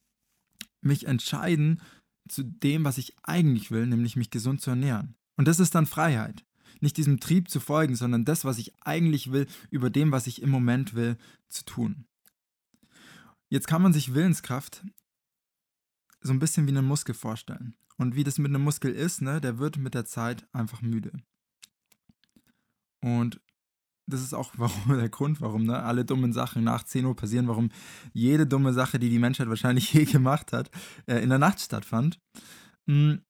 mich 0.81 1.05
entscheiden 1.05 1.81
zu 2.27 2.43
dem, 2.43 2.83
was 2.83 2.97
ich 2.97 3.15
eigentlich 3.23 3.71
will, 3.71 3.85
nämlich 3.85 4.15
mich 4.15 4.29
gesund 4.29 4.61
zu 4.61 4.71
ernähren. 4.71 5.15
Und 5.37 5.47
das 5.47 5.59
ist 5.59 5.75
dann 5.75 5.85
Freiheit 5.85 6.43
nicht 6.81 6.97
diesem 6.97 7.19
Trieb 7.19 7.49
zu 7.49 7.59
folgen, 7.59 7.95
sondern 7.95 8.25
das, 8.25 8.43
was 8.43 8.57
ich 8.57 8.73
eigentlich 8.81 9.31
will, 9.31 9.47
über 9.69 9.89
dem, 9.89 10.11
was 10.11 10.27
ich 10.27 10.41
im 10.41 10.49
Moment 10.49 10.93
will, 10.93 11.17
zu 11.49 11.63
tun. 11.63 12.05
Jetzt 13.49 13.67
kann 13.67 13.81
man 13.81 13.93
sich 13.93 14.13
Willenskraft 14.13 14.83
so 16.21 16.31
ein 16.33 16.39
bisschen 16.39 16.67
wie 16.67 16.71
einen 16.71 16.85
Muskel 16.85 17.15
vorstellen. 17.15 17.75
Und 17.97 18.15
wie 18.15 18.23
das 18.23 18.39
mit 18.39 18.49
einem 18.49 18.63
Muskel 18.63 18.91
ist, 18.91 19.21
ne, 19.21 19.41
der 19.41 19.59
wird 19.59 19.77
mit 19.77 19.93
der 19.93 20.05
Zeit 20.05 20.47
einfach 20.53 20.81
müde. 20.81 21.11
Und 23.01 23.41
das 24.07 24.21
ist 24.21 24.33
auch 24.33 24.53
warum, 24.57 24.97
der 24.97 25.09
Grund, 25.09 25.41
warum 25.41 25.65
ne, 25.65 25.81
alle 25.83 26.05
dummen 26.05 26.33
Sachen 26.33 26.63
nach 26.63 26.83
10 26.83 27.05
Uhr 27.05 27.15
passieren, 27.15 27.47
warum 27.47 27.69
jede 28.13 28.47
dumme 28.47 28.73
Sache, 28.73 28.99
die 28.99 29.09
die 29.09 29.19
Menschheit 29.19 29.49
wahrscheinlich 29.49 29.93
je 29.93 30.05
gemacht 30.05 30.53
hat, 30.53 30.69
äh, 31.05 31.21
in 31.21 31.29
der 31.29 31.39
Nacht 31.39 31.59
stattfand. 31.59 32.19
Hm, 32.87 33.21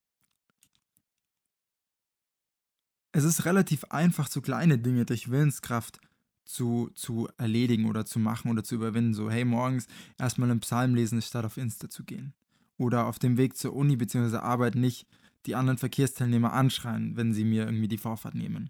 es 3.11 3.23
ist 3.23 3.45
relativ 3.45 3.83
einfach, 3.85 4.27
so 4.27 4.41
kleine 4.41 4.77
Dinge 4.77 5.05
durch 5.05 5.29
Willenskraft 5.29 5.99
zu, 6.45 6.89
zu 6.95 7.29
erledigen 7.37 7.85
oder 7.85 8.05
zu 8.05 8.19
machen 8.19 8.51
oder 8.51 8.63
zu 8.63 8.75
überwinden. 8.75 9.13
So, 9.13 9.29
hey, 9.29 9.45
morgens 9.45 9.87
erstmal 10.17 10.49
einen 10.49 10.59
Psalm 10.59 10.95
lesen, 10.95 11.21
statt 11.21 11.45
auf 11.45 11.57
Insta 11.57 11.89
zu 11.89 12.03
gehen. 12.03 12.33
Oder 12.77 13.05
auf 13.05 13.19
dem 13.19 13.37
Weg 13.37 13.57
zur 13.57 13.73
Uni 13.73 13.95
bzw. 13.95 14.37
Arbeit 14.37 14.75
nicht 14.75 15.07
die 15.45 15.55
anderen 15.55 15.77
Verkehrsteilnehmer 15.77 16.53
anschreien, 16.53 17.15
wenn 17.15 17.33
sie 17.33 17.43
mir 17.43 17.65
irgendwie 17.65 17.87
die 17.87 17.97
Vorfahrt 17.97 18.35
nehmen. 18.35 18.69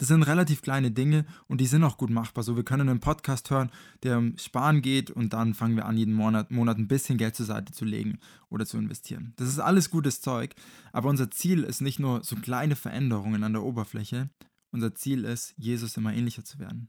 Das 0.00 0.08
sind 0.08 0.22
relativ 0.22 0.62
kleine 0.62 0.90
Dinge 0.90 1.26
und 1.46 1.60
die 1.60 1.66
sind 1.66 1.84
auch 1.84 1.98
gut 1.98 2.08
machbar. 2.08 2.42
So, 2.42 2.56
wir 2.56 2.64
können 2.64 2.88
einen 2.88 3.00
Podcast 3.00 3.50
hören, 3.50 3.70
der 4.02 4.16
um 4.16 4.38
Sparen 4.38 4.80
geht 4.80 5.10
und 5.10 5.34
dann 5.34 5.52
fangen 5.52 5.76
wir 5.76 5.84
an, 5.84 5.98
jeden 5.98 6.14
Monat, 6.14 6.50
Monat 6.50 6.78
ein 6.78 6.88
bisschen 6.88 7.18
Geld 7.18 7.36
zur 7.36 7.44
Seite 7.44 7.74
zu 7.74 7.84
legen 7.84 8.18
oder 8.48 8.64
zu 8.64 8.78
investieren. 8.78 9.34
Das 9.36 9.46
ist 9.46 9.58
alles 9.58 9.90
gutes 9.90 10.22
Zeug, 10.22 10.54
aber 10.92 11.10
unser 11.10 11.30
Ziel 11.30 11.64
ist 11.64 11.82
nicht 11.82 11.98
nur 11.98 12.24
so 12.24 12.34
kleine 12.36 12.76
Veränderungen 12.76 13.44
an 13.44 13.52
der 13.52 13.62
Oberfläche. 13.62 14.30
Unser 14.72 14.94
Ziel 14.94 15.26
ist, 15.26 15.52
Jesus 15.58 15.98
immer 15.98 16.14
ähnlicher 16.14 16.46
zu 16.46 16.58
werden. 16.58 16.88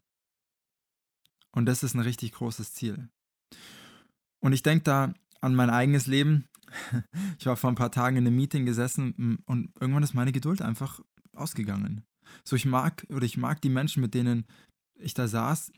Und 1.51 1.65
das 1.65 1.83
ist 1.83 1.95
ein 1.95 1.99
richtig 1.99 2.31
großes 2.31 2.73
Ziel. 2.73 3.09
Und 4.39 4.53
ich 4.53 4.63
denke 4.63 4.85
da 4.85 5.13
an 5.41 5.53
mein 5.53 5.69
eigenes 5.69 6.07
Leben. 6.07 6.45
Ich 7.39 7.45
war 7.45 7.57
vor 7.57 7.71
ein 7.71 7.75
paar 7.75 7.91
Tagen 7.91 8.15
in 8.15 8.25
einem 8.25 8.37
Meeting 8.37 8.65
gesessen 8.65 9.43
und 9.45 9.73
irgendwann 9.81 10.03
ist 10.03 10.13
meine 10.13 10.31
Geduld 10.31 10.61
einfach 10.61 11.01
ausgegangen. 11.33 12.05
So, 12.43 12.55
ich 12.55 12.65
mag 12.65 13.05
oder 13.09 13.25
ich 13.25 13.37
mag 13.37 13.61
die 13.61 13.69
Menschen, 13.69 14.01
mit 14.01 14.13
denen 14.13 14.45
ich 14.95 15.13
da 15.13 15.27
saß, 15.27 15.71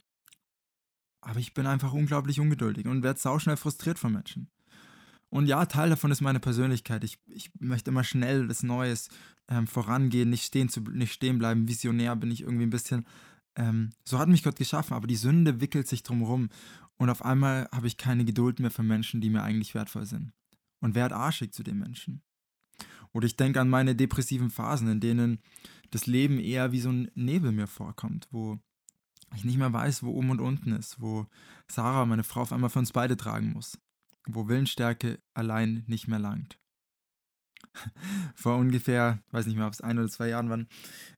aber 1.22 1.40
ich 1.40 1.54
bin 1.54 1.66
einfach 1.66 1.94
unglaublich 1.94 2.40
ungeduldig 2.40 2.86
und 2.86 3.04
werde 3.04 3.20
sauschnell 3.20 3.58
frustriert 3.58 4.00
von 4.00 4.14
Menschen. 4.14 4.50
Und 5.30 5.48
ja, 5.48 5.66
Teil 5.66 5.90
davon 5.90 6.12
ist 6.12 6.22
meine 6.22 6.40
Persönlichkeit. 6.40 7.04
Ich, 7.04 7.18
ich 7.28 7.50
möchte 7.60 7.90
immer 7.90 8.04
schnell 8.04 8.48
das 8.48 8.62
Neues 8.62 9.10
ähm, 9.48 9.66
vorangehen, 9.66 10.30
nicht 10.30 10.44
stehen, 10.44 10.70
zu, 10.70 10.82
nicht 10.82 11.14
stehen 11.14 11.40
bleiben. 11.40 11.68
Visionär 11.68 12.16
bin 12.16 12.30
ich 12.30 12.42
irgendwie 12.42 12.66
ein 12.66 12.70
bisschen. 12.70 13.08
Ähm, 13.56 13.90
so 14.06 14.20
hat 14.20 14.30
mich 14.30 14.44
Gott 14.44 14.58
geschaffen, 14.58 14.94
aber 14.94 15.08
die 15.08 15.16
Sünde 15.16 15.60
wickelt 15.60 15.88
sich 15.88 16.04
drumherum. 16.04 16.50
Und 16.98 17.10
auf 17.10 17.26
einmal 17.26 17.68
habe 17.72 17.88
ich 17.88 17.98
keine 17.98 18.26
Geduld 18.26 18.60
mehr 18.60 18.70
für 18.70 18.84
Menschen, 18.84 19.22
die 19.22 19.32
mir 19.32 19.42
eigentlich 19.42 19.74
wertvoll 19.74 20.06
sind. 20.06 20.34
Und 20.82 20.94
werde 20.94 21.16
arschig 21.16 21.52
zu 21.52 21.64
den 21.64 21.80
Menschen. 21.80 22.22
Oder 23.14 23.28
ich 23.28 23.38
denke 23.38 23.62
an 23.62 23.70
meine 23.70 23.96
depressiven 23.96 24.50
Phasen, 24.50 24.90
in 24.90 25.00
denen 25.00 25.40
das 25.92 26.08
Leben 26.08 26.40
eher 26.40 26.72
wie 26.72 26.80
so 26.80 26.90
ein 26.90 27.12
Nebel 27.14 27.52
mir 27.52 27.68
vorkommt, 27.68 28.28
wo 28.32 28.60
ich 29.36 29.44
nicht 29.44 29.58
mehr 29.58 29.72
weiß, 29.72 30.04
wo 30.04 30.12
oben 30.12 30.32
und 30.32 30.42
unten 30.42 30.72
ist, 30.74 31.00
wo 31.00 31.28
Sarah, 31.68 32.06
meine 32.06 32.24
Frau, 32.24 32.42
auf 32.42 32.54
einmal 32.54 32.70
für 32.70 32.80
uns 32.80 32.92
beide 32.92 33.18
tragen 33.18 33.54
muss, 33.54 33.78
wo 34.28 34.48
Willensstärke 34.48 35.20
allein 35.34 35.84
nicht 35.88 36.08
mehr 36.08 36.20
langt. 36.20 36.60
Vor 38.36 38.58
ungefähr, 38.58 39.24
weiß 39.32 39.48
nicht 39.48 39.56
mehr, 39.56 39.68
ob 39.68 39.74
es 39.74 39.82
ein 39.82 39.98
oder 39.98 40.10
zwei 40.10 40.30
Jahren 40.30 40.50
waren, 40.50 40.68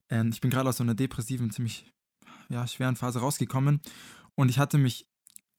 äh, 0.09 0.25
ich 0.27 0.41
bin 0.41 0.51
gerade 0.51 0.69
aus 0.69 0.77
so 0.77 0.83
einer 0.83 0.95
depressiven, 0.95 1.51
ziemlich 1.51 1.91
ja, 2.49 2.67
schweren 2.67 2.95
Phase 2.95 3.19
rausgekommen 3.19 3.81
und 4.35 4.49
ich 4.49 4.59
hatte 4.59 4.77
mich 4.77 5.07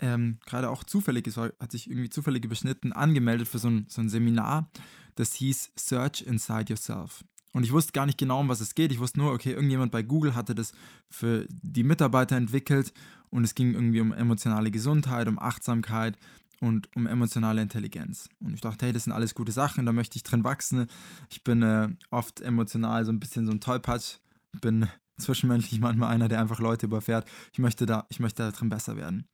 ähm, 0.00 0.38
gerade 0.46 0.70
auch 0.70 0.84
zufällig, 0.84 1.26
es 1.26 1.36
hat 1.36 1.72
sich 1.72 1.90
irgendwie 1.90 2.10
zufällig 2.10 2.44
überschnitten, 2.44 2.92
angemeldet 2.92 3.48
für 3.48 3.58
so 3.58 3.68
ein, 3.68 3.86
so 3.88 4.00
ein 4.00 4.08
Seminar, 4.08 4.70
das 5.14 5.34
hieß 5.34 5.72
Search 5.76 6.22
Inside 6.22 6.66
Yourself. 6.68 7.24
Und 7.52 7.64
ich 7.64 7.72
wusste 7.72 7.92
gar 7.92 8.04
nicht 8.04 8.18
genau, 8.18 8.40
um 8.40 8.50
was 8.50 8.60
es 8.60 8.74
geht. 8.74 8.92
Ich 8.92 8.98
wusste 8.98 9.18
nur, 9.18 9.32
okay, 9.32 9.52
irgendjemand 9.52 9.90
bei 9.90 10.02
Google 10.02 10.34
hatte 10.34 10.54
das 10.54 10.72
für 11.08 11.46
die 11.48 11.84
Mitarbeiter 11.84 12.36
entwickelt 12.36 12.92
und 13.30 13.44
es 13.44 13.54
ging 13.54 13.72
irgendwie 13.72 14.02
um 14.02 14.12
emotionale 14.12 14.70
Gesundheit, 14.70 15.26
um 15.26 15.38
Achtsamkeit 15.38 16.18
und 16.60 16.94
um 16.96 17.06
emotionale 17.06 17.62
Intelligenz. 17.62 18.28
Und 18.40 18.52
ich 18.52 18.60
dachte, 18.60 18.84
hey, 18.84 18.92
das 18.92 19.04
sind 19.04 19.14
alles 19.14 19.34
gute 19.34 19.52
Sachen, 19.52 19.86
da 19.86 19.92
möchte 19.92 20.16
ich 20.16 20.22
drin 20.22 20.44
wachsen. 20.44 20.86
Ich 21.30 21.44
bin 21.44 21.62
äh, 21.62 21.88
oft 22.10 22.42
emotional 22.42 23.06
so 23.06 23.12
ein 23.12 23.20
bisschen 23.20 23.46
so 23.46 23.52
ein 23.52 23.60
Tollpatsch, 23.60 24.18
bin 24.60 24.86
zwischenmenschlich 25.18 25.80
manchmal 25.80 26.12
einer, 26.12 26.28
der 26.28 26.40
einfach 26.40 26.60
Leute 26.60 26.84
überfährt. 26.84 27.26
Ich 27.52 27.58
möchte 27.58 27.86
da, 27.86 28.06
ich 28.10 28.20
möchte 28.20 28.42
da 28.42 28.50
drin 28.50 28.68
besser 28.68 28.98
werden. 28.98 29.26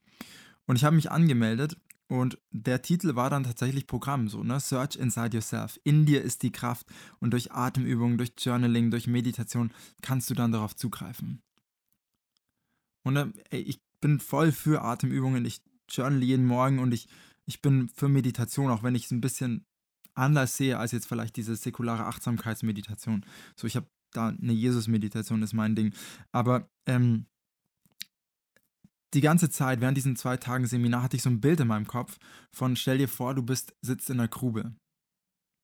Und 0.65 0.75
ich 0.75 0.83
habe 0.83 0.95
mich 0.95 1.11
angemeldet 1.11 1.77
und 2.07 2.37
der 2.51 2.81
Titel 2.81 3.15
war 3.15 3.29
dann 3.29 3.43
tatsächlich 3.43 3.87
Programm, 3.87 4.27
so, 4.27 4.43
ne? 4.43 4.59
Search 4.59 4.95
Inside 4.95 5.35
Yourself. 5.35 5.79
In 5.83 6.05
dir 6.05 6.21
ist 6.21 6.43
die 6.43 6.51
Kraft 6.51 6.87
und 7.19 7.31
durch 7.31 7.51
Atemübungen, 7.51 8.17
durch 8.17 8.33
Journaling, 8.37 8.91
durch 8.91 9.07
Meditation 9.07 9.73
kannst 10.01 10.29
du 10.29 10.33
dann 10.33 10.51
darauf 10.51 10.75
zugreifen. 10.75 11.41
Und 13.03 13.17
äh, 13.17 13.57
ich 13.57 13.81
bin 13.99 14.19
voll 14.19 14.51
für 14.51 14.83
Atemübungen. 14.83 15.45
Ich 15.45 15.61
journal 15.89 16.23
jeden 16.23 16.45
Morgen 16.45 16.79
und 16.79 16.93
ich, 16.93 17.07
ich 17.45 17.61
bin 17.61 17.89
für 17.89 18.09
Meditation, 18.09 18.71
auch 18.71 18.83
wenn 18.83 18.95
ich 18.95 19.05
es 19.05 19.11
ein 19.11 19.21
bisschen 19.21 19.65
anders 20.13 20.55
sehe 20.57 20.77
als 20.77 20.91
jetzt 20.91 21.07
vielleicht 21.07 21.35
diese 21.35 21.55
säkulare 21.55 22.05
Achtsamkeitsmeditation. 22.05 23.25
So, 23.55 23.67
ich 23.67 23.75
habe 23.75 23.87
da 24.11 24.27
eine 24.27 24.53
Jesus-Meditation 24.53 25.41
ist 25.41 25.53
mein 25.53 25.75
Ding. 25.75 25.93
Aber 26.31 26.69
ähm, 26.85 27.25
die 29.13 29.21
ganze 29.21 29.49
Zeit 29.49 29.81
während 29.81 29.97
diesen 29.97 30.15
zwei 30.15 30.37
Tagen 30.37 30.65
Seminar 30.65 31.03
hatte 31.03 31.15
ich 31.15 31.23
so 31.23 31.29
ein 31.29 31.41
Bild 31.41 31.59
in 31.59 31.67
meinem 31.67 31.87
Kopf 31.87 32.17
von 32.51 32.75
stell 32.75 32.97
dir 32.97 33.07
vor, 33.07 33.35
du 33.35 33.43
bist 33.43 33.73
sitzt 33.81 34.09
in 34.09 34.19
einer 34.19 34.27
Grube. 34.27 34.73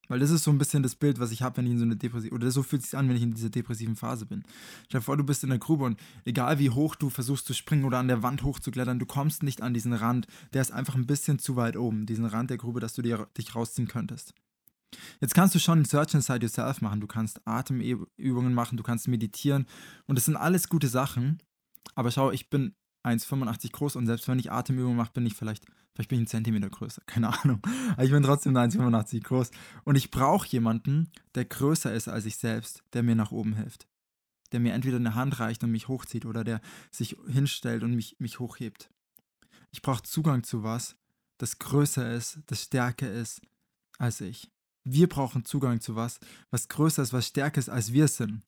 Weil 0.09 0.19
das 0.19 0.31
ist 0.31 0.43
so 0.43 0.49
ein 0.51 0.57
bisschen 0.57 0.81
das 0.81 0.95
Bild, 0.95 1.19
was 1.19 1.31
ich 1.31 1.43
habe, 1.43 1.57
wenn 1.57 1.67
ich 1.67 1.73
in 1.73 1.77
so 1.77 1.85
eine 1.85 1.95
depressive, 1.95 2.33
oder 2.33 2.49
so 2.49 2.63
fühlt 2.63 2.81
sich 2.81 2.97
an, 2.97 3.07
wenn 3.07 3.15
ich 3.15 3.21
in 3.21 3.35
dieser 3.35 3.51
depressiven 3.51 3.95
Phase 3.95 4.25
bin. 4.25 4.43
Stell 4.87 5.01
dir 5.01 5.03
vor, 5.03 5.17
du 5.17 5.23
bist 5.23 5.43
in 5.43 5.49
der 5.49 5.59
Grube 5.59 5.85
und 5.85 5.99
egal 6.25 6.57
wie 6.57 6.71
hoch 6.71 6.95
du 6.95 7.11
versuchst 7.11 7.45
zu 7.45 7.53
springen 7.53 7.85
oder 7.85 7.99
an 7.99 8.07
der 8.07 8.23
Wand 8.23 8.41
hochzuklettern, 8.41 8.97
du 8.97 9.05
kommst 9.05 9.43
nicht 9.43 9.61
an 9.61 9.75
diesen 9.75 9.93
Rand. 9.93 10.25
Der 10.53 10.63
ist 10.63 10.71
einfach 10.71 10.95
ein 10.95 11.05
bisschen 11.05 11.37
zu 11.37 11.55
weit 11.55 11.77
oben, 11.77 12.07
diesen 12.07 12.25
Rand 12.25 12.49
der 12.49 12.57
Grube, 12.57 12.79
dass 12.79 12.93
du 12.93 13.03
dir, 13.03 13.27
dich 13.37 13.53
rausziehen 13.53 13.87
könntest. 13.87 14.33
Jetzt 15.21 15.35
kannst 15.35 15.53
du 15.53 15.59
schon 15.59 15.85
Search 15.85 16.15
Inside 16.15 16.43
Yourself 16.43 16.81
machen, 16.81 17.01
du 17.01 17.07
kannst 17.07 17.45
Atemübungen 17.45 18.55
machen, 18.55 18.77
du 18.77 18.83
kannst 18.83 19.07
meditieren 19.07 19.67
und 20.07 20.17
das 20.17 20.25
sind 20.25 20.35
alles 20.35 20.69
gute 20.69 20.87
Sachen. 20.87 21.37
Aber 21.93 22.09
schau, 22.09 22.31
ich 22.31 22.49
bin 22.49 22.73
1,85 23.03 23.71
groß 23.71 23.95
und 23.95 24.05
selbst 24.05 24.27
wenn 24.27 24.39
ich 24.39 24.51
Atemübungen 24.51 24.97
mache, 24.97 25.13
bin 25.13 25.25
ich 25.25 25.35
vielleicht, 25.35 25.65
vielleicht 25.93 26.09
bin 26.09 26.17
ich 26.17 26.21
einen 26.21 26.27
Zentimeter 26.27 26.69
größer, 26.69 27.01
keine 27.05 27.29
Ahnung. 27.29 27.61
Aber 27.93 28.03
ich 28.03 28.11
bin 28.11 28.23
trotzdem 28.23 28.55
1,85 28.55 29.23
groß. 29.23 29.51
Und 29.83 29.95
ich 29.95 30.11
brauche 30.11 30.47
jemanden, 30.47 31.11
der 31.35 31.45
größer 31.45 31.93
ist 31.93 32.07
als 32.07 32.25
ich 32.25 32.37
selbst, 32.37 32.83
der 32.93 33.03
mir 33.03 33.15
nach 33.15 33.31
oben 33.31 33.55
hilft. 33.55 33.87
Der 34.51 34.59
mir 34.59 34.73
entweder 34.73 34.97
eine 34.97 35.15
Hand 35.15 35.39
reicht 35.39 35.63
und 35.63 35.71
mich 35.71 35.87
hochzieht 35.87 36.25
oder 36.25 36.43
der 36.43 36.61
sich 36.91 37.17
hinstellt 37.27 37.83
und 37.83 37.95
mich, 37.95 38.17
mich 38.19 38.39
hochhebt. 38.39 38.89
Ich 39.71 39.81
brauche 39.81 40.03
Zugang 40.03 40.43
zu 40.43 40.63
was, 40.63 40.95
das 41.37 41.59
größer 41.59 42.11
ist, 42.13 42.39
das 42.47 42.63
stärker 42.63 43.11
ist 43.11 43.41
als 43.97 44.21
ich. 44.21 44.51
Wir 44.83 45.07
brauchen 45.07 45.45
Zugang 45.45 45.81
zu 45.81 45.95
was, 45.95 46.19
was 46.49 46.67
größer 46.67 47.03
ist, 47.03 47.13
was 47.13 47.27
stärker 47.27 47.59
ist, 47.59 47.69
als 47.69 47.93
wir 47.93 48.07
sind. 48.07 48.43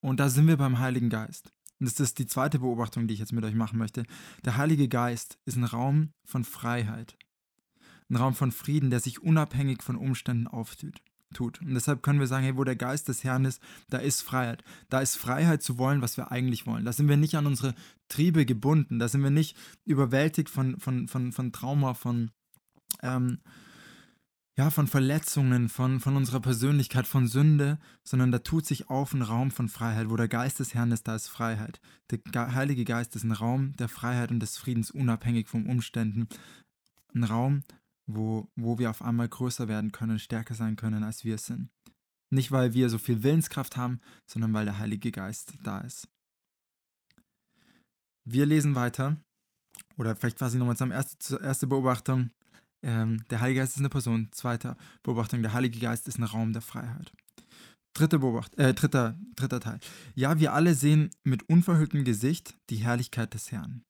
Und 0.00 0.18
da 0.18 0.28
sind 0.28 0.48
wir 0.48 0.56
beim 0.56 0.80
Heiligen 0.80 1.10
Geist. 1.10 1.52
Und 1.82 1.90
das 1.90 1.98
ist 1.98 2.20
die 2.20 2.26
zweite 2.26 2.60
Beobachtung, 2.60 3.08
die 3.08 3.14
ich 3.14 3.18
jetzt 3.18 3.32
mit 3.32 3.44
euch 3.44 3.56
machen 3.56 3.76
möchte. 3.76 4.04
Der 4.44 4.56
Heilige 4.56 4.86
Geist 4.86 5.40
ist 5.46 5.56
ein 5.56 5.64
Raum 5.64 6.12
von 6.24 6.44
Freiheit. 6.44 7.16
Ein 8.08 8.14
Raum 8.14 8.34
von 8.34 8.52
Frieden, 8.52 8.90
der 8.90 9.00
sich 9.00 9.20
unabhängig 9.20 9.82
von 9.82 9.96
Umständen 9.96 10.46
auftut. 10.46 11.00
Und 11.60 11.74
deshalb 11.74 12.04
können 12.04 12.20
wir 12.20 12.28
sagen, 12.28 12.44
hey, 12.44 12.56
wo 12.56 12.62
der 12.62 12.76
Geist 12.76 13.08
des 13.08 13.24
Herrn 13.24 13.44
ist, 13.44 13.60
da 13.90 13.98
ist 13.98 14.20
Freiheit. 14.22 14.62
Da 14.90 15.00
ist 15.00 15.16
Freiheit 15.16 15.64
zu 15.64 15.76
wollen, 15.76 16.02
was 16.02 16.16
wir 16.16 16.30
eigentlich 16.30 16.68
wollen. 16.68 16.84
Da 16.84 16.92
sind 16.92 17.08
wir 17.08 17.16
nicht 17.16 17.34
an 17.34 17.46
unsere 17.46 17.74
Triebe 18.06 18.46
gebunden. 18.46 19.00
Da 19.00 19.08
sind 19.08 19.24
wir 19.24 19.30
nicht 19.30 19.56
überwältigt 19.84 20.50
von, 20.50 20.78
von, 20.78 21.08
von, 21.08 21.32
von 21.32 21.50
Trauma, 21.50 21.94
von, 21.94 22.30
ähm, 23.02 23.40
ja, 24.56 24.70
von 24.70 24.86
Verletzungen, 24.86 25.68
von, 25.68 25.98
von 26.00 26.16
unserer 26.16 26.40
Persönlichkeit, 26.40 27.06
von 27.06 27.26
Sünde, 27.26 27.78
sondern 28.04 28.32
da 28.32 28.38
tut 28.38 28.66
sich 28.66 28.90
auf 28.90 29.14
ein 29.14 29.22
Raum 29.22 29.50
von 29.50 29.68
Freiheit. 29.68 30.10
Wo 30.10 30.16
der 30.16 30.28
Geist 30.28 30.60
des 30.60 30.74
Herrn 30.74 30.92
ist, 30.92 31.08
da 31.08 31.14
ist 31.14 31.28
Freiheit. 31.28 31.80
Der 32.10 32.54
Heilige 32.54 32.84
Geist 32.84 33.16
ist 33.16 33.24
ein 33.24 33.32
Raum 33.32 33.74
der 33.76 33.88
Freiheit 33.88 34.30
und 34.30 34.40
des 34.40 34.58
Friedens, 34.58 34.90
unabhängig 34.90 35.48
von 35.48 35.66
Umständen. 35.66 36.28
Ein 37.14 37.24
Raum, 37.24 37.62
wo, 38.06 38.50
wo 38.54 38.78
wir 38.78 38.90
auf 38.90 39.00
einmal 39.00 39.28
größer 39.28 39.68
werden 39.68 39.92
können, 39.92 40.18
stärker 40.18 40.54
sein 40.54 40.76
können, 40.76 41.02
als 41.02 41.24
wir 41.24 41.38
sind. 41.38 41.70
Nicht, 42.30 42.52
weil 42.52 42.74
wir 42.74 42.90
so 42.90 42.98
viel 42.98 43.22
Willenskraft 43.22 43.76
haben, 43.76 44.00
sondern 44.26 44.52
weil 44.52 44.64
der 44.64 44.78
Heilige 44.78 45.12
Geist 45.12 45.54
da 45.62 45.80
ist. 45.80 46.08
Wir 48.24 48.46
lesen 48.46 48.74
weiter, 48.74 49.16
oder 49.96 50.16
vielleicht 50.16 50.38
quasi 50.38 50.58
nochmal 50.58 50.76
zur 50.76 51.40
ersten 51.40 51.68
Beobachtung. 51.68 52.30
Ähm, 52.82 53.24
der 53.30 53.40
Heilige 53.40 53.60
Geist 53.60 53.74
ist 53.74 53.80
eine 53.80 53.88
Person. 53.88 54.28
Zweite 54.32 54.76
Beobachtung, 55.02 55.42
der 55.42 55.52
Heilige 55.52 55.78
Geist 55.78 56.08
ist 56.08 56.18
ein 56.18 56.24
Raum 56.24 56.52
der 56.52 56.62
Freiheit. 56.62 57.12
Dritte 57.94 58.18
Beobacht 58.18 58.56
äh, 58.58 58.72
dritter, 58.74 59.18
dritter 59.36 59.60
Teil. 59.60 59.78
Ja, 60.14 60.38
wir 60.38 60.54
alle 60.54 60.74
sehen 60.74 61.10
mit 61.24 61.48
unverhülltem 61.48 62.04
Gesicht 62.04 62.54
die 62.70 62.76
Herrlichkeit 62.76 63.34
des 63.34 63.52
Herrn. 63.52 63.84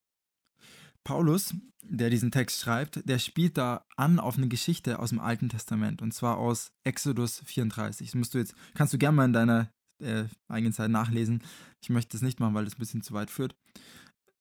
Paulus, 1.04 1.54
der 1.82 2.10
diesen 2.10 2.30
Text 2.30 2.60
schreibt, 2.60 3.08
der 3.08 3.18
spielt 3.18 3.58
da 3.58 3.84
an 3.96 4.18
auf 4.18 4.36
eine 4.36 4.48
Geschichte 4.48 4.98
aus 4.98 5.10
dem 5.10 5.20
Alten 5.20 5.48
Testament 5.48 6.02
und 6.02 6.12
zwar 6.12 6.38
aus 6.38 6.72
Exodus 6.84 7.42
34. 7.44 8.08
Das 8.08 8.14
musst 8.14 8.34
du 8.34 8.38
jetzt, 8.38 8.54
kannst 8.74 8.92
du 8.92 8.98
gerne 8.98 9.16
mal 9.16 9.24
in 9.24 9.32
deiner 9.32 9.72
äh, 10.00 10.24
eigenen 10.48 10.72
Zeit 10.72 10.90
nachlesen. 10.90 11.42
Ich 11.80 11.90
möchte 11.90 12.16
das 12.16 12.22
nicht 12.22 12.40
machen, 12.40 12.54
weil 12.54 12.64
das 12.64 12.74
ein 12.74 12.80
bisschen 12.80 13.02
zu 13.02 13.14
weit 13.14 13.30
führt. 13.30 13.54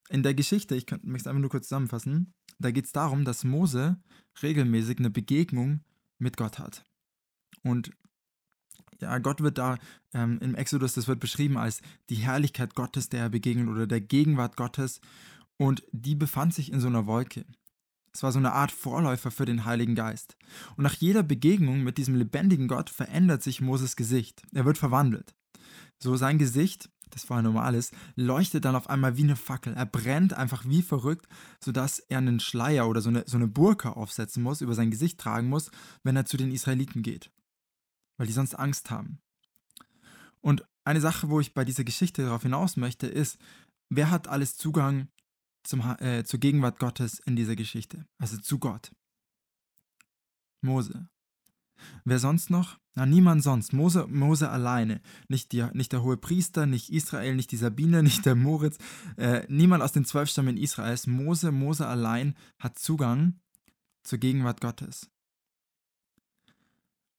In 0.08 0.22
der 0.22 0.34
Geschichte, 0.34 0.74
ich 0.74 0.86
möchte 0.90 1.16
es 1.16 1.26
einfach 1.26 1.40
nur 1.40 1.50
kurz 1.50 1.68
zusammenfassen, 1.68 2.34
da 2.62 2.70
geht 2.70 2.86
es 2.86 2.92
darum, 2.92 3.24
dass 3.24 3.44
Mose 3.44 3.96
regelmäßig 4.42 4.98
eine 4.98 5.10
Begegnung 5.10 5.80
mit 6.18 6.36
Gott 6.36 6.58
hat. 6.58 6.84
Und 7.62 7.90
ja, 9.00 9.18
Gott 9.18 9.40
wird 9.40 9.58
da 9.58 9.78
ähm, 10.14 10.38
im 10.40 10.54
Exodus, 10.54 10.94
das 10.94 11.08
wird 11.08 11.20
beschrieben 11.20 11.58
als 11.58 11.82
die 12.08 12.16
Herrlichkeit 12.16 12.74
Gottes, 12.74 13.08
der 13.08 13.22
er 13.22 13.28
begegnet 13.30 13.68
oder 13.68 13.86
der 13.86 14.00
Gegenwart 14.00 14.56
Gottes. 14.56 15.00
Und 15.58 15.82
die 15.92 16.14
befand 16.14 16.54
sich 16.54 16.72
in 16.72 16.80
so 16.80 16.86
einer 16.86 17.06
Wolke. 17.06 17.44
Es 18.12 18.22
war 18.22 18.30
so 18.30 18.38
eine 18.38 18.52
Art 18.52 18.70
Vorläufer 18.70 19.30
für 19.30 19.44
den 19.44 19.64
Heiligen 19.64 19.94
Geist. 19.94 20.36
Und 20.76 20.84
nach 20.84 20.94
jeder 20.94 21.22
Begegnung 21.22 21.82
mit 21.82 21.98
diesem 21.98 22.14
lebendigen 22.14 22.68
Gott 22.68 22.90
verändert 22.90 23.42
sich 23.42 23.60
Moses 23.60 23.96
Gesicht. 23.96 24.42
Er 24.52 24.64
wird 24.64 24.78
verwandelt. 24.78 25.34
So 25.98 26.16
sein 26.16 26.38
Gesicht 26.38 26.90
das 27.14 27.24
vorher 27.24 27.42
normal 27.42 27.74
ist, 27.74 27.94
leuchtet 28.16 28.64
dann 28.64 28.74
auf 28.74 28.90
einmal 28.90 29.16
wie 29.16 29.22
eine 29.22 29.36
Fackel. 29.36 29.74
Er 29.74 29.86
brennt 29.86 30.34
einfach 30.34 30.64
wie 30.64 30.82
verrückt, 30.82 31.28
sodass 31.60 31.98
er 31.98 32.18
einen 32.18 32.40
Schleier 32.40 32.88
oder 32.88 33.00
so 33.00 33.08
eine, 33.08 33.24
so 33.26 33.36
eine 33.36 33.48
Burka 33.48 33.92
aufsetzen 33.92 34.42
muss, 34.42 34.60
über 34.60 34.74
sein 34.74 34.90
Gesicht 34.90 35.18
tragen 35.18 35.48
muss, 35.48 35.70
wenn 36.02 36.16
er 36.16 36.26
zu 36.26 36.36
den 36.36 36.50
Israeliten 36.50 37.02
geht. 37.02 37.30
Weil 38.18 38.26
die 38.26 38.32
sonst 38.32 38.54
Angst 38.54 38.90
haben. 38.90 39.20
Und 40.40 40.66
eine 40.84 41.00
Sache, 41.00 41.30
wo 41.30 41.40
ich 41.40 41.54
bei 41.54 41.64
dieser 41.64 41.84
Geschichte 41.84 42.22
darauf 42.22 42.42
hinaus 42.42 42.76
möchte, 42.76 43.06
ist, 43.06 43.38
wer 43.88 44.10
hat 44.10 44.28
alles 44.28 44.56
Zugang 44.56 45.08
zum, 45.62 45.80
äh, 46.00 46.24
zur 46.24 46.40
Gegenwart 46.40 46.78
Gottes 46.78 47.20
in 47.20 47.36
dieser 47.36 47.56
Geschichte? 47.56 48.06
Also 48.18 48.38
zu 48.38 48.58
Gott. 48.58 48.92
Mose. 50.60 51.08
Wer 52.04 52.18
sonst 52.18 52.50
noch? 52.50 52.78
Na, 52.94 53.06
niemand 53.06 53.42
sonst. 53.42 53.72
Mose, 53.72 54.06
Mose 54.08 54.50
alleine. 54.50 55.00
Nicht, 55.28 55.52
die, 55.52 55.64
nicht 55.72 55.92
der 55.92 56.02
hohe 56.02 56.16
Priester, 56.16 56.66
nicht 56.66 56.90
Israel, 56.90 57.34
nicht 57.34 57.52
die 57.52 57.56
Sabine, 57.56 58.02
nicht 58.02 58.26
der 58.26 58.34
Moritz. 58.34 58.78
Äh, 59.16 59.46
niemand 59.48 59.82
aus 59.82 59.92
den 59.92 60.04
zwölf 60.04 60.28
Stammen 60.28 60.56
Israels. 60.56 61.06
Mose, 61.06 61.52
Mose 61.52 61.86
allein 61.86 62.34
hat 62.58 62.78
Zugang 62.78 63.40
zur 64.02 64.18
Gegenwart 64.18 64.60
Gottes. 64.60 65.08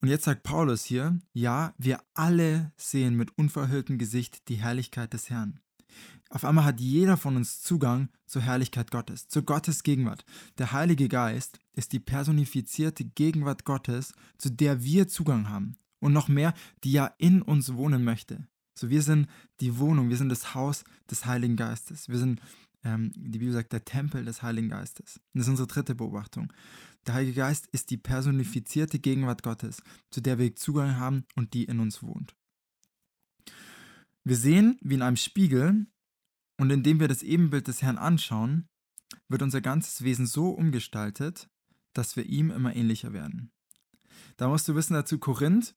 Und 0.02 0.10
jetzt 0.10 0.26
sagt 0.26 0.44
Paulus 0.44 0.84
hier, 0.84 1.18
ja, 1.32 1.74
wir 1.78 2.02
alle 2.14 2.74
sehen 2.76 3.16
mit 3.16 3.38
unverhülltem 3.38 3.98
Gesicht 3.98 4.50
die 4.50 4.56
Herrlichkeit 4.56 5.14
des 5.14 5.30
Herrn. 5.30 5.62
Auf 6.34 6.46
einmal 6.46 6.66
hat 6.66 6.80
jeder 6.80 7.16
von 7.16 7.36
uns 7.36 7.62
Zugang 7.62 8.10
zur 8.26 8.42
Herrlichkeit 8.42 8.90
Gottes, 8.90 9.28
zur 9.28 9.44
Gottes 9.44 9.84
Gegenwart. 9.84 10.26
Der 10.58 10.72
Heilige 10.72 11.08
Geist 11.08 11.60
ist 11.74 11.94
die 11.94 12.00
personifizierte 12.00 13.06
Gegenwart 13.06 13.66
Gottes, 13.66 14.14
zu 14.40 14.50
der 14.50 14.84
wir 14.84 15.08
Zugang 15.08 15.50
haben. 15.50 15.78
Und 16.00 16.12
noch 16.12 16.30
mehr, 16.30 16.56
die 16.84 16.92
ja 16.92 17.14
in 17.20 17.44
uns 17.44 17.76
wohnen 17.76 18.04
möchte. 18.04 18.48
So, 18.74 18.90
wir 18.90 19.04
sind 19.04 19.28
die 19.60 19.78
Wohnung, 19.78 20.10
wir 20.10 20.18
sind 20.18 20.30
das 20.30 20.56
Haus 20.56 20.86
des 21.08 21.28
Heiligen 21.28 21.56
Geistes. 21.56 22.10
Wir 22.10 22.18
sind, 22.18 22.42
ähm, 22.84 23.12
die 23.16 23.38
Bibel 23.38 23.54
sagt, 23.54 23.72
der 23.72 23.86
Tempel 23.86 24.26
des 24.26 24.42
Heiligen 24.42 24.70
Geistes. 24.70 25.18
Und 25.18 25.38
das 25.38 25.44
ist 25.44 25.52
unsere 25.52 25.68
dritte 25.68 25.94
Beobachtung. 25.94 26.52
Der 27.06 27.14
Heilige 27.14 27.36
Geist 27.36 27.68
ist 27.68 27.92
die 27.92 27.98
personifizierte 27.98 28.98
Gegenwart 28.98 29.44
Gottes, 29.44 29.84
zu 30.10 30.20
der 30.20 30.40
wir 30.40 30.56
Zugang 30.56 30.98
haben 30.98 31.26
und 31.36 31.54
die 31.54 31.66
in 31.66 31.80
uns 31.80 32.02
wohnt. 32.02 32.34
Wir 34.24 34.36
sehen, 34.36 34.80
wie 34.82 34.96
in 34.96 35.04
einem 35.04 35.18
Spiegel, 35.18 35.86
und 36.58 36.70
indem 36.70 37.00
wir 37.00 37.08
das 37.08 37.24
Ebenbild 37.24 37.68
des 37.68 37.82
Herrn 37.82 37.98
anschauen, 37.98 38.68
wird 39.28 39.42
unser 39.42 39.62
ganzes 39.62 40.04
Wesen 40.04 40.26
so 40.26 40.50
umgestaltet, 40.50 41.50
dass 41.94 42.16
wir 42.16 42.26
ihm 42.26 42.52
immer 42.52 42.76
ähnlicher 42.76 43.14
werden. 43.14 43.52
Da 44.38 44.48
musst 44.48 44.68
du 44.68 44.76
wissen 44.76 44.94
dazu, 44.94 45.20
Korinth, 45.20 45.76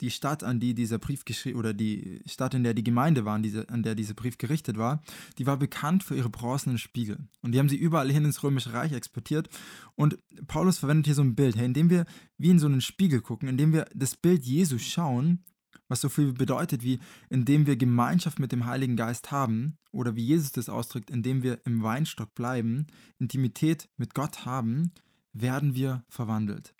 die 0.00 0.10
Stadt, 0.10 0.42
an 0.42 0.60
die 0.60 0.74
dieser 0.74 0.98
Brief 0.98 1.24
geschrieben, 1.24 1.58
oder 1.58 1.74
die 1.74 2.22
Stadt, 2.26 2.54
in 2.54 2.64
der 2.64 2.74
die 2.74 2.84
Gemeinde 2.84 3.24
war, 3.24 3.34
an, 3.34 3.42
diese, 3.42 3.68
an 3.68 3.82
der 3.82 3.94
dieser 3.94 4.14
Brief 4.14 4.38
gerichtet 4.38 4.78
war, 4.78 5.02
die 5.38 5.46
war 5.46 5.58
bekannt 5.58 6.02
für 6.02 6.16
ihre 6.16 6.30
bronzenen 6.30 6.78
Spiegel. 6.78 7.28
Und 7.42 7.52
die 7.52 7.58
haben 7.58 7.68
sie 7.68 7.76
überall 7.76 8.10
hin 8.10 8.24
ins 8.24 8.42
Römische 8.42 8.72
Reich 8.72 8.92
exportiert. 8.92 9.48
Und 9.96 10.18
Paulus 10.46 10.78
verwendet 10.78 11.06
hier 11.06 11.14
so 11.14 11.22
ein 11.22 11.34
Bild, 11.34 11.56
indem 11.56 11.90
wir 11.90 12.06
wie 12.38 12.50
in 12.50 12.58
so 12.58 12.66
einen 12.66 12.80
Spiegel 12.80 13.20
gucken, 13.20 13.48
indem 13.48 13.72
wir 13.72 13.86
das 13.94 14.16
Bild 14.16 14.44
Jesu 14.44 14.78
schauen, 14.78 15.44
was 15.90 16.00
so 16.00 16.08
viel 16.08 16.32
bedeutet 16.32 16.84
wie, 16.84 17.00
indem 17.28 17.66
wir 17.66 17.76
Gemeinschaft 17.76 18.38
mit 18.38 18.52
dem 18.52 18.64
Heiligen 18.64 18.96
Geist 18.96 19.30
haben, 19.32 19.76
oder 19.90 20.14
wie 20.14 20.24
Jesus 20.24 20.52
das 20.52 20.68
ausdrückt, 20.68 21.10
indem 21.10 21.42
wir 21.42 21.60
im 21.66 21.82
Weinstock 21.82 22.32
bleiben, 22.34 22.86
Intimität 23.18 23.90
mit 23.96 24.14
Gott 24.14 24.46
haben, 24.46 24.92
werden 25.32 25.74
wir 25.74 26.04
verwandelt. 26.08 26.74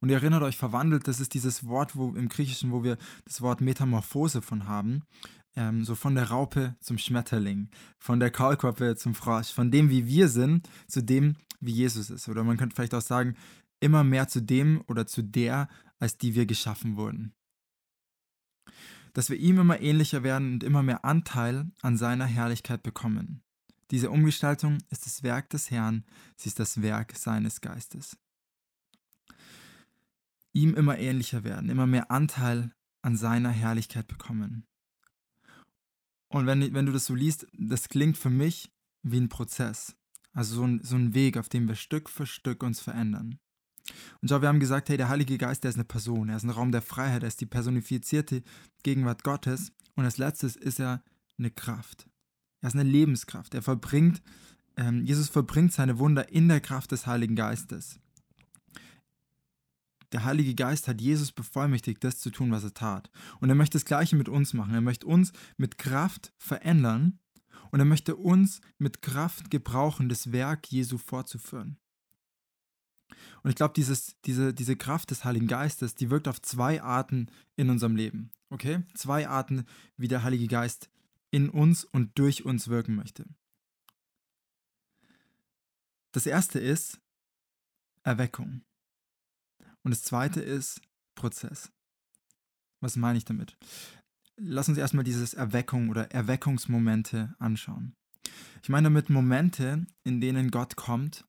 Und 0.00 0.08
ihr 0.08 0.16
erinnert 0.16 0.42
euch, 0.42 0.56
verwandelt, 0.56 1.06
das 1.06 1.20
ist 1.20 1.34
dieses 1.34 1.66
Wort 1.66 1.96
wo, 1.96 2.14
im 2.14 2.28
Griechischen, 2.28 2.72
wo 2.72 2.82
wir 2.82 2.96
das 3.24 3.42
Wort 3.42 3.60
Metamorphose 3.60 4.40
von 4.40 4.66
haben. 4.66 5.02
Ähm, 5.54 5.84
so 5.84 5.94
von 5.94 6.14
der 6.14 6.30
Raupe 6.30 6.76
zum 6.80 6.98
Schmetterling, 6.98 7.68
von 7.98 8.20
der 8.20 8.30
Kaulquappe 8.30 8.96
zum 8.96 9.14
Frosch, 9.14 9.52
von 9.52 9.70
dem, 9.70 9.90
wie 9.90 10.06
wir 10.06 10.28
sind, 10.28 10.68
zu 10.86 11.02
dem, 11.02 11.36
wie 11.60 11.72
Jesus 11.72 12.10
ist. 12.10 12.28
Oder 12.28 12.44
man 12.44 12.56
könnte 12.56 12.74
vielleicht 12.74 12.94
auch 12.94 13.02
sagen, 13.02 13.36
immer 13.80 14.04
mehr 14.04 14.28
zu 14.28 14.40
dem 14.40 14.82
oder 14.86 15.06
zu 15.06 15.22
der, 15.22 15.68
als 15.98 16.16
die 16.16 16.34
wir 16.34 16.46
geschaffen 16.46 16.96
wurden 16.96 17.34
dass 19.14 19.30
wir 19.30 19.36
ihm 19.36 19.58
immer 19.58 19.80
ähnlicher 19.80 20.22
werden 20.22 20.54
und 20.54 20.64
immer 20.64 20.82
mehr 20.82 21.04
Anteil 21.04 21.70
an 21.82 21.96
seiner 21.96 22.26
Herrlichkeit 22.26 22.82
bekommen. 22.82 23.42
Diese 23.90 24.10
Umgestaltung 24.10 24.78
ist 24.90 25.06
das 25.06 25.22
Werk 25.22 25.50
des 25.50 25.70
Herrn, 25.70 26.04
sie 26.36 26.48
ist 26.48 26.60
das 26.60 26.82
Werk 26.82 27.16
seines 27.16 27.60
Geistes. 27.60 28.16
ihm 30.52 30.74
immer 30.74 30.98
ähnlicher 30.98 31.44
werden, 31.44 31.70
immer 31.70 31.86
mehr 31.86 32.10
Anteil 32.10 32.72
an 33.02 33.16
seiner 33.16 33.50
Herrlichkeit 33.50 34.08
bekommen. 34.08 34.66
Und 36.28 36.46
wenn, 36.46 36.74
wenn 36.74 36.86
du 36.86 36.92
das 36.92 37.06
so 37.06 37.14
liest, 37.14 37.46
das 37.52 37.88
klingt 37.88 38.18
für 38.18 38.30
mich 38.30 38.70
wie 39.02 39.18
ein 39.18 39.28
Prozess. 39.28 39.96
Also 40.32 40.56
so 40.56 40.64
ein, 40.64 40.80
so 40.82 40.96
ein 40.96 41.14
Weg, 41.14 41.36
auf 41.36 41.48
dem 41.48 41.68
wir 41.68 41.74
Stück 41.74 42.10
für 42.10 42.26
Stück 42.26 42.62
uns 42.62 42.80
verändern. 42.80 43.38
Und 44.20 44.28
schau, 44.28 44.40
wir 44.40 44.48
haben 44.48 44.60
gesagt, 44.60 44.88
hey, 44.88 44.96
der 44.96 45.08
Heilige 45.08 45.38
Geist, 45.38 45.64
der 45.64 45.70
ist 45.70 45.76
eine 45.76 45.84
Person, 45.84 46.28
er 46.28 46.36
ist 46.36 46.44
ein 46.44 46.50
Raum 46.50 46.72
der 46.72 46.82
Freiheit, 46.82 47.22
er 47.22 47.28
ist 47.28 47.40
die 47.40 47.46
personifizierte 47.46 48.42
Gegenwart 48.82 49.24
Gottes. 49.24 49.72
Und 49.96 50.04
als 50.04 50.18
letztes 50.18 50.56
ist 50.56 50.80
er 50.80 51.02
eine 51.38 51.50
Kraft. 51.50 52.08
Er 52.60 52.68
ist 52.68 52.74
eine 52.74 52.88
Lebenskraft. 52.88 53.54
Er 53.54 53.62
vollbringt, 53.62 54.22
ähm, 54.76 55.04
Jesus 55.04 55.28
vollbringt 55.28 55.72
seine 55.72 55.98
Wunder 55.98 56.30
in 56.30 56.48
der 56.48 56.60
Kraft 56.60 56.92
des 56.92 57.06
Heiligen 57.06 57.36
Geistes. 57.36 57.98
Der 60.12 60.24
Heilige 60.24 60.54
Geist 60.54 60.88
hat 60.88 61.00
Jesus 61.00 61.32
bevollmächtigt, 61.32 62.02
das 62.02 62.18
zu 62.18 62.30
tun, 62.30 62.50
was 62.50 62.64
er 62.64 62.72
tat. 62.72 63.10
Und 63.40 63.50
er 63.50 63.54
möchte 63.54 63.76
das 63.76 63.84
Gleiche 63.84 64.16
mit 64.16 64.28
uns 64.28 64.54
machen. 64.54 64.74
Er 64.74 64.80
möchte 64.80 65.06
uns 65.06 65.32
mit 65.58 65.76
Kraft 65.76 66.32
verändern 66.38 67.18
und 67.70 67.80
er 67.80 67.84
möchte 67.84 68.16
uns 68.16 68.60
mit 68.78 69.02
Kraft 69.02 69.50
gebrauchen, 69.50 70.08
das 70.08 70.32
Werk 70.32 70.70
Jesu 70.72 70.96
fortzuführen. 70.96 71.76
Und 73.42 73.50
ich 73.50 73.56
glaube, 73.56 73.74
diese, 73.74 74.54
diese 74.54 74.76
Kraft 74.76 75.10
des 75.10 75.24
Heiligen 75.24 75.46
Geistes, 75.46 75.94
die 75.94 76.10
wirkt 76.10 76.28
auf 76.28 76.42
zwei 76.42 76.82
Arten 76.82 77.28
in 77.56 77.70
unserem 77.70 77.96
Leben. 77.96 78.30
Okay? 78.50 78.82
Zwei 78.94 79.28
Arten, 79.28 79.66
wie 79.96 80.08
der 80.08 80.22
Heilige 80.22 80.46
Geist 80.46 80.90
in 81.30 81.50
uns 81.50 81.84
und 81.84 82.18
durch 82.18 82.44
uns 82.44 82.68
wirken 82.68 82.94
möchte. 82.94 83.26
Das 86.12 86.26
erste 86.26 86.58
ist 86.58 86.98
Erweckung. 88.02 88.62
Und 89.82 89.90
das 89.90 90.02
zweite 90.02 90.40
ist 90.40 90.80
Prozess. 91.14 91.70
Was 92.80 92.96
meine 92.96 93.18
ich 93.18 93.24
damit? 93.24 93.56
Lass 94.36 94.68
uns 94.68 94.78
erstmal 94.78 95.04
dieses 95.04 95.34
Erweckung 95.34 95.90
oder 95.90 96.10
Erweckungsmomente 96.12 97.34
anschauen. 97.38 97.94
Ich 98.62 98.68
meine 98.68 98.86
damit 98.86 99.10
Momente, 99.10 99.86
in 100.04 100.20
denen 100.20 100.50
Gott 100.50 100.76
kommt, 100.76 101.24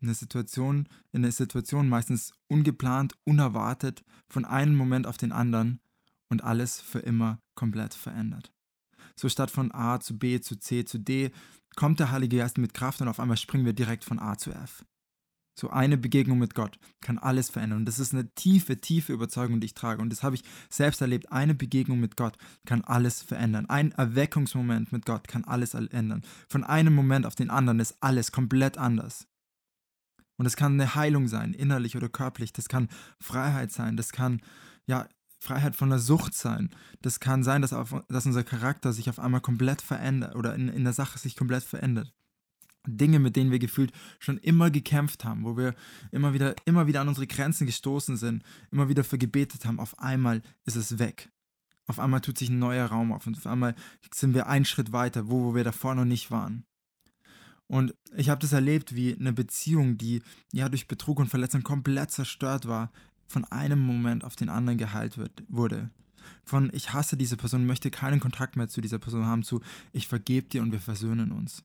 in 0.00 0.08
eine 0.08 0.14
Situation, 0.14 0.88
in 1.12 1.24
eine 1.24 1.32
Situation 1.32 1.88
meistens 1.88 2.32
ungeplant, 2.48 3.14
unerwartet, 3.24 4.04
von 4.28 4.44
einem 4.44 4.74
Moment 4.74 5.06
auf 5.06 5.16
den 5.16 5.32
anderen 5.32 5.80
und 6.28 6.44
alles 6.44 6.80
für 6.80 7.00
immer 7.00 7.40
komplett 7.54 7.94
verändert. 7.94 8.52
So 9.16 9.28
statt 9.28 9.50
von 9.50 9.72
A 9.74 10.00
zu 10.00 10.18
B 10.18 10.40
zu 10.40 10.56
C 10.56 10.84
zu 10.84 10.98
D 10.98 11.32
kommt 11.76 12.00
der 12.00 12.10
Heilige 12.10 12.38
Geist 12.38 12.58
mit 12.58 12.74
Kraft 12.74 13.00
und 13.00 13.08
auf 13.08 13.20
einmal 13.20 13.36
springen 13.36 13.64
wir 13.64 13.72
direkt 13.72 14.04
von 14.04 14.18
A 14.18 14.36
zu 14.36 14.52
F. 14.52 14.84
So 15.58 15.70
eine 15.70 15.96
Begegnung 15.96 16.38
mit 16.38 16.54
Gott 16.54 16.78
kann 17.00 17.18
alles 17.18 17.50
verändern. 17.50 17.80
Und 17.80 17.86
das 17.86 17.98
ist 17.98 18.14
eine 18.14 18.32
tiefe, 18.36 18.80
tiefe 18.80 19.12
Überzeugung, 19.12 19.58
die 19.58 19.64
ich 19.64 19.74
trage. 19.74 20.00
Und 20.00 20.10
das 20.10 20.22
habe 20.22 20.36
ich 20.36 20.44
selbst 20.70 21.00
erlebt. 21.00 21.32
Eine 21.32 21.56
Begegnung 21.56 21.98
mit 21.98 22.16
Gott 22.16 22.38
kann 22.64 22.84
alles 22.84 23.22
verändern. 23.22 23.66
Ein 23.66 23.90
Erweckungsmoment 23.90 24.92
mit 24.92 25.04
Gott 25.04 25.26
kann 25.26 25.42
alles 25.42 25.74
ändern. 25.74 26.22
Von 26.48 26.62
einem 26.62 26.94
Moment 26.94 27.26
auf 27.26 27.34
den 27.34 27.50
anderen 27.50 27.80
ist 27.80 27.96
alles 28.00 28.30
komplett 28.30 28.78
anders. 28.78 29.26
Und 30.38 30.46
es 30.46 30.56
kann 30.56 30.74
eine 30.74 30.94
Heilung 30.94 31.28
sein, 31.28 31.52
innerlich 31.52 31.96
oder 31.96 32.08
körperlich. 32.08 32.52
Das 32.52 32.68
kann 32.68 32.88
Freiheit 33.20 33.72
sein. 33.72 33.96
Das 33.96 34.12
kann, 34.12 34.40
ja, 34.86 35.06
Freiheit 35.40 35.76
von 35.76 35.90
der 35.90 35.98
Sucht 35.98 36.34
sein. 36.34 36.70
Das 37.02 37.20
kann 37.20 37.44
sein, 37.44 37.60
dass, 37.60 37.72
auf, 37.72 37.94
dass 38.08 38.26
unser 38.26 38.44
Charakter 38.44 38.92
sich 38.92 39.10
auf 39.10 39.18
einmal 39.18 39.40
komplett 39.40 39.82
verändert 39.82 40.34
oder 40.34 40.54
in, 40.54 40.68
in 40.68 40.84
der 40.84 40.92
Sache 40.92 41.18
sich 41.18 41.36
komplett 41.36 41.64
verändert. 41.64 42.12
Dinge, 42.86 43.18
mit 43.18 43.36
denen 43.36 43.50
wir 43.50 43.58
gefühlt 43.58 43.92
schon 44.18 44.38
immer 44.38 44.70
gekämpft 44.70 45.24
haben, 45.24 45.44
wo 45.44 45.56
wir 45.56 45.74
immer 46.10 46.32
wieder, 46.32 46.54
immer 46.64 46.86
wieder 46.86 47.00
an 47.00 47.08
unsere 47.08 47.26
Grenzen 47.26 47.66
gestoßen 47.66 48.16
sind, 48.16 48.42
immer 48.70 48.88
wieder 48.88 49.04
für 49.04 49.18
gebetet 49.18 49.66
haben, 49.66 49.80
auf 49.80 49.98
einmal 49.98 50.42
ist 50.64 50.76
es 50.76 50.98
weg. 50.98 51.30
Auf 51.86 51.98
einmal 51.98 52.20
tut 52.20 52.38
sich 52.38 52.48
ein 52.48 52.58
neuer 52.58 52.86
Raum 52.86 53.12
auf 53.12 53.26
und 53.26 53.36
auf 53.36 53.46
einmal 53.46 53.74
sind 54.14 54.34
wir 54.34 54.46
einen 54.46 54.64
Schritt 54.64 54.92
weiter, 54.92 55.28
wo, 55.28 55.44
wo 55.44 55.54
wir 55.54 55.64
davor 55.64 55.94
noch 55.94 56.04
nicht 56.04 56.30
waren. 56.30 56.64
Und 57.68 57.94
ich 58.16 58.30
habe 58.30 58.40
das 58.40 58.52
erlebt, 58.52 58.94
wie 58.94 59.14
eine 59.14 59.32
Beziehung, 59.32 59.98
die 59.98 60.22
ja 60.52 60.68
durch 60.68 60.88
Betrug 60.88 61.20
und 61.20 61.28
Verletzung 61.28 61.62
komplett 61.62 62.10
zerstört 62.10 62.66
war, 62.66 62.90
von 63.26 63.44
einem 63.44 63.78
Moment 63.78 64.24
auf 64.24 64.36
den 64.36 64.48
anderen 64.48 64.78
geheilt 64.78 65.18
wird, 65.18 65.44
wurde. 65.48 65.90
Von 66.44 66.70
ich 66.72 66.92
hasse 66.94 67.16
diese 67.16 67.36
Person, 67.36 67.66
möchte 67.66 67.90
keinen 67.90 68.20
Kontakt 68.20 68.56
mehr 68.56 68.68
zu 68.68 68.80
dieser 68.80 68.98
Person 68.98 69.26
haben, 69.26 69.42
zu 69.42 69.60
ich 69.92 70.08
vergebe 70.08 70.48
dir 70.48 70.62
und 70.62 70.72
wir 70.72 70.80
versöhnen 70.80 71.30
uns. 71.30 71.62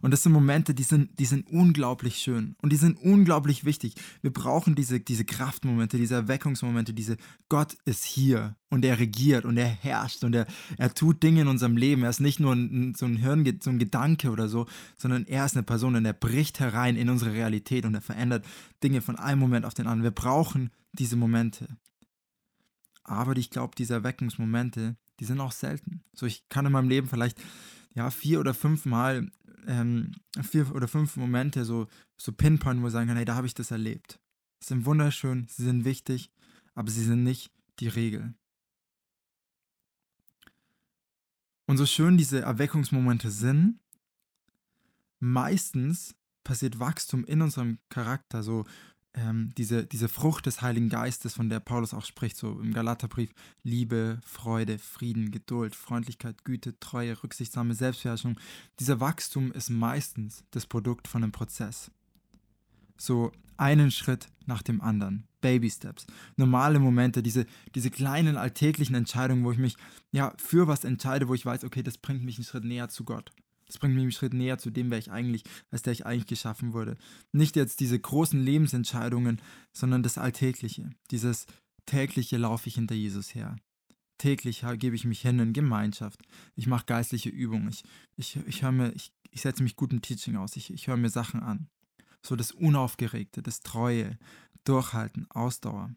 Und 0.00 0.10
das 0.10 0.22
sind 0.22 0.32
Momente, 0.32 0.74
die 0.74 0.82
sind, 0.82 1.18
die 1.18 1.24
sind 1.24 1.46
unglaublich 1.50 2.16
schön 2.16 2.56
und 2.62 2.72
die 2.72 2.76
sind 2.76 2.98
unglaublich 2.98 3.64
wichtig. 3.64 3.94
Wir 4.20 4.32
brauchen 4.32 4.74
diese, 4.74 5.00
diese 5.00 5.24
Kraftmomente, 5.24 5.96
diese 5.96 6.14
Erweckungsmomente, 6.14 6.94
diese 6.94 7.16
Gott 7.48 7.76
ist 7.84 8.04
hier 8.04 8.56
und 8.70 8.84
er 8.84 8.98
regiert 8.98 9.44
und 9.44 9.56
er 9.56 9.68
herrscht 9.68 10.24
und 10.24 10.34
er, 10.34 10.46
er 10.78 10.94
tut 10.94 11.22
Dinge 11.22 11.42
in 11.42 11.48
unserem 11.48 11.76
Leben. 11.76 12.02
Er 12.02 12.10
ist 12.10 12.20
nicht 12.20 12.40
nur 12.40 12.54
ein, 12.54 12.94
so 12.96 13.06
ein 13.06 13.16
Hirn, 13.16 13.46
so 13.62 13.70
ein 13.70 13.78
Gedanke 13.78 14.30
oder 14.30 14.48
so, 14.48 14.66
sondern 14.96 15.26
er 15.26 15.44
ist 15.44 15.56
eine 15.56 15.62
Person 15.62 15.94
und 15.94 16.04
er 16.04 16.14
bricht 16.14 16.60
herein 16.60 16.96
in 16.96 17.10
unsere 17.10 17.32
Realität 17.32 17.84
und 17.84 17.94
er 17.94 18.02
verändert 18.02 18.44
Dinge 18.82 19.02
von 19.02 19.16
einem 19.16 19.40
Moment 19.40 19.66
auf 19.66 19.74
den 19.74 19.86
anderen. 19.86 20.04
Wir 20.04 20.10
brauchen 20.10 20.70
diese 20.92 21.16
Momente. 21.16 21.76
Aber 23.04 23.36
ich 23.36 23.50
glaube, 23.50 23.74
diese 23.76 23.94
Erweckungsmomente, 23.94 24.96
die 25.20 25.24
sind 25.24 25.40
auch 25.40 25.52
selten. 25.52 26.02
So, 26.14 26.26
ich 26.26 26.48
kann 26.48 26.66
in 26.66 26.72
meinem 26.72 26.88
Leben 26.88 27.08
vielleicht 27.08 27.40
ja, 27.94 28.10
vier 28.10 28.40
oder 28.40 28.54
fünf 28.54 28.86
Mal 28.86 29.30
ähm, 29.66 30.12
vier 30.42 30.74
oder 30.74 30.88
fünf 30.88 31.16
Momente 31.16 31.64
so, 31.64 31.88
so 32.16 32.32
pinpointen, 32.32 32.82
wo 32.82 32.88
ich 32.88 32.92
sagen 32.92 33.08
kann, 33.08 33.16
hey, 33.16 33.24
da 33.24 33.34
habe 33.34 33.46
ich 33.46 33.54
das 33.54 33.70
erlebt. 33.70 34.20
Sie 34.60 34.68
sind 34.68 34.84
wunderschön, 34.84 35.46
sie 35.48 35.64
sind 35.64 35.84
wichtig, 35.84 36.30
aber 36.74 36.90
sie 36.90 37.04
sind 37.04 37.24
nicht 37.24 37.50
die 37.80 37.88
Regel. 37.88 38.34
Und 41.66 41.76
so 41.76 41.86
schön 41.86 42.16
diese 42.16 42.40
Erweckungsmomente 42.40 43.30
sind, 43.30 43.80
meistens 45.20 46.14
passiert 46.44 46.78
Wachstum 46.80 47.24
in 47.24 47.40
unserem 47.40 47.78
Charakter, 47.88 48.42
so 48.42 48.64
ähm, 49.14 49.52
diese, 49.56 49.84
diese 49.84 50.08
Frucht 50.08 50.46
des 50.46 50.62
Heiligen 50.62 50.88
Geistes, 50.88 51.34
von 51.34 51.48
der 51.48 51.60
Paulus 51.60 51.92
auch 51.94 52.04
spricht, 52.04 52.36
so 52.36 52.60
im 52.60 52.72
Galaterbrief, 52.72 53.30
Liebe, 53.62 54.20
Freude, 54.24 54.78
Frieden, 54.78 55.30
Geduld, 55.30 55.74
Freundlichkeit, 55.74 56.44
Güte, 56.44 56.78
Treue, 56.80 57.22
rücksichtssame 57.22 57.74
Selbstbeherrschung. 57.74 58.38
Dieser 58.80 59.00
Wachstum 59.00 59.52
ist 59.52 59.70
meistens 59.70 60.44
das 60.50 60.66
Produkt 60.66 61.08
von 61.08 61.22
einem 61.22 61.32
Prozess. 61.32 61.90
So 62.96 63.32
einen 63.56 63.90
Schritt 63.90 64.28
nach 64.46 64.62
dem 64.62 64.80
anderen. 64.80 65.24
Baby 65.40 65.70
Steps, 65.70 66.06
normale 66.36 66.78
Momente, 66.78 67.22
diese, 67.22 67.46
diese 67.74 67.90
kleinen 67.90 68.36
alltäglichen 68.36 68.94
Entscheidungen, 68.94 69.44
wo 69.44 69.50
ich 69.50 69.58
mich 69.58 69.76
ja 70.12 70.32
für 70.38 70.68
was 70.68 70.84
entscheide, 70.84 71.28
wo 71.28 71.34
ich 71.34 71.44
weiß, 71.44 71.64
okay, 71.64 71.82
das 71.82 71.98
bringt 71.98 72.24
mich 72.24 72.36
einen 72.36 72.44
Schritt 72.44 72.64
näher 72.64 72.88
zu 72.88 73.04
Gott. 73.04 73.32
Das 73.72 73.78
bringt 73.78 73.94
mich 73.94 74.02
einen 74.02 74.12
Schritt 74.12 74.34
näher 74.34 74.58
zu 74.58 74.70
dem, 74.70 74.90
wer 74.90 74.98
ich 74.98 75.10
eigentlich, 75.10 75.44
als 75.70 75.80
der 75.80 75.94
ich 75.94 76.04
eigentlich 76.04 76.26
geschaffen 76.26 76.74
wurde. 76.74 76.98
Nicht 77.32 77.56
jetzt 77.56 77.80
diese 77.80 77.98
großen 77.98 78.38
Lebensentscheidungen, 78.38 79.40
sondern 79.72 80.02
das 80.02 80.18
Alltägliche. 80.18 80.90
Dieses 81.10 81.46
tägliche 81.86 82.36
laufe 82.36 82.68
ich 82.68 82.74
hinter 82.74 82.94
Jesus 82.94 83.34
her. 83.34 83.56
Täglich 84.18 84.62
gebe 84.74 84.94
ich 84.94 85.06
mich 85.06 85.22
hin 85.22 85.38
in 85.38 85.54
Gemeinschaft. 85.54 86.20
Ich 86.54 86.66
mache 86.66 86.84
geistliche 86.84 87.30
Übungen. 87.30 87.70
Ich, 87.70 87.82
ich, 88.16 88.36
ich, 88.46 88.62
mir, 88.62 88.92
ich, 88.92 89.10
ich 89.30 89.40
setze 89.40 89.62
mich 89.62 89.74
gut 89.74 89.90
im 89.90 90.02
Teaching 90.02 90.36
aus. 90.36 90.54
Ich, 90.56 90.70
ich 90.70 90.86
höre 90.86 90.98
mir 90.98 91.08
Sachen 91.08 91.42
an. 91.42 91.68
So 92.20 92.36
das 92.36 92.52
Unaufgeregte, 92.52 93.42
das 93.42 93.60
Treue, 93.60 94.18
Durchhalten, 94.64 95.30
Ausdauer. 95.30 95.94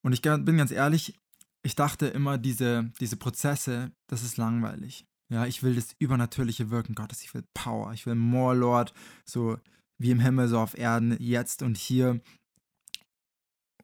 Und 0.00 0.14
ich 0.14 0.22
bin 0.22 0.56
ganz 0.56 0.70
ehrlich, 0.70 1.14
ich 1.62 1.74
dachte 1.76 2.06
immer, 2.06 2.38
diese, 2.38 2.90
diese 3.00 3.18
Prozesse, 3.18 3.92
das 4.06 4.22
ist 4.22 4.38
langweilig. 4.38 5.06
Ja, 5.32 5.46
ich 5.46 5.62
will 5.62 5.74
das 5.74 5.96
übernatürliche 5.98 6.70
Wirken 6.70 6.94
Gottes. 6.94 7.22
Ich 7.22 7.32
will 7.32 7.42
Power. 7.54 7.94
Ich 7.94 8.04
will 8.04 8.14
More 8.14 8.54
Lord, 8.54 8.92
so 9.24 9.58
wie 9.96 10.10
im 10.10 10.20
Himmel, 10.20 10.46
so 10.46 10.58
auf 10.58 10.76
Erden, 10.76 11.16
jetzt 11.18 11.62
und 11.62 11.78
hier. 11.78 12.20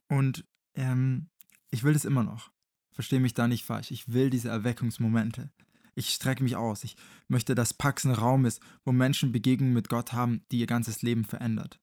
Und 0.08 0.44
ähm, 0.74 1.30
ich 1.70 1.84
will 1.84 1.94
das 1.94 2.04
immer 2.04 2.22
noch. 2.22 2.50
Verstehe 2.92 3.18
mich 3.18 3.32
da 3.32 3.48
nicht 3.48 3.64
falsch. 3.64 3.92
Ich 3.92 4.12
will 4.12 4.28
diese 4.28 4.50
Erweckungsmomente. 4.50 5.50
Ich 5.94 6.10
strecke 6.10 6.42
mich 6.44 6.54
aus. 6.54 6.84
Ich 6.84 6.96
möchte, 7.28 7.54
dass 7.54 7.72
Pax 7.72 8.04
ein 8.04 8.12
Raum 8.12 8.44
ist, 8.44 8.60
wo 8.84 8.92
Menschen 8.92 9.32
Begegnungen 9.32 9.72
mit 9.72 9.88
Gott 9.88 10.12
haben, 10.12 10.42
die 10.52 10.58
ihr 10.58 10.66
ganzes 10.66 11.00
Leben 11.00 11.24
verändert. 11.24 11.80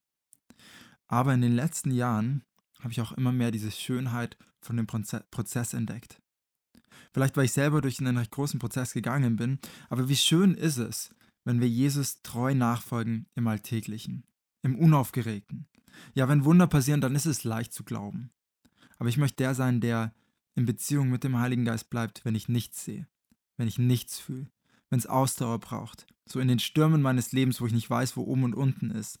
Aber 1.08 1.34
in 1.34 1.42
den 1.42 1.56
letzten 1.56 1.90
Jahren 1.90 2.44
habe 2.78 2.92
ich 2.92 3.00
auch 3.00 3.12
immer 3.12 3.32
mehr 3.32 3.50
diese 3.50 3.72
Schönheit 3.72 4.36
von 4.60 4.76
dem 4.76 4.86
Prozess 4.86 5.74
entdeckt. 5.74 6.22
Vielleicht, 7.12 7.36
weil 7.36 7.46
ich 7.46 7.52
selber 7.52 7.80
durch 7.80 8.00
einen 8.00 8.16
recht 8.16 8.30
großen 8.30 8.58
Prozess 8.58 8.92
gegangen 8.92 9.36
bin. 9.36 9.58
Aber 9.88 10.08
wie 10.08 10.16
schön 10.16 10.54
ist 10.54 10.78
es, 10.78 11.14
wenn 11.44 11.60
wir 11.60 11.68
Jesus 11.68 12.22
treu 12.22 12.54
nachfolgen 12.54 13.26
im 13.34 13.46
Alltäglichen, 13.46 14.24
im 14.62 14.76
Unaufgeregten. 14.76 15.66
Ja, 16.14 16.28
wenn 16.28 16.44
Wunder 16.44 16.66
passieren, 16.66 17.00
dann 17.00 17.14
ist 17.14 17.26
es 17.26 17.44
leicht 17.44 17.72
zu 17.72 17.84
glauben. 17.84 18.30
Aber 18.98 19.08
ich 19.08 19.16
möchte 19.16 19.36
der 19.36 19.54
sein, 19.54 19.80
der 19.80 20.12
in 20.54 20.66
Beziehung 20.66 21.10
mit 21.10 21.22
dem 21.22 21.38
Heiligen 21.38 21.64
Geist 21.64 21.90
bleibt, 21.90 22.24
wenn 22.24 22.34
ich 22.34 22.48
nichts 22.48 22.84
sehe, 22.84 23.06
wenn 23.56 23.68
ich 23.68 23.78
nichts 23.78 24.18
fühle, 24.18 24.50
wenn 24.90 24.98
es 24.98 25.06
Ausdauer 25.06 25.60
braucht. 25.60 26.06
So 26.26 26.40
in 26.40 26.48
den 26.48 26.58
Stürmen 26.58 27.02
meines 27.02 27.32
Lebens, 27.32 27.60
wo 27.60 27.66
ich 27.66 27.72
nicht 27.72 27.88
weiß, 27.88 28.16
wo 28.16 28.22
oben 28.22 28.44
und 28.44 28.54
unten 28.54 28.90
ist. 28.90 29.18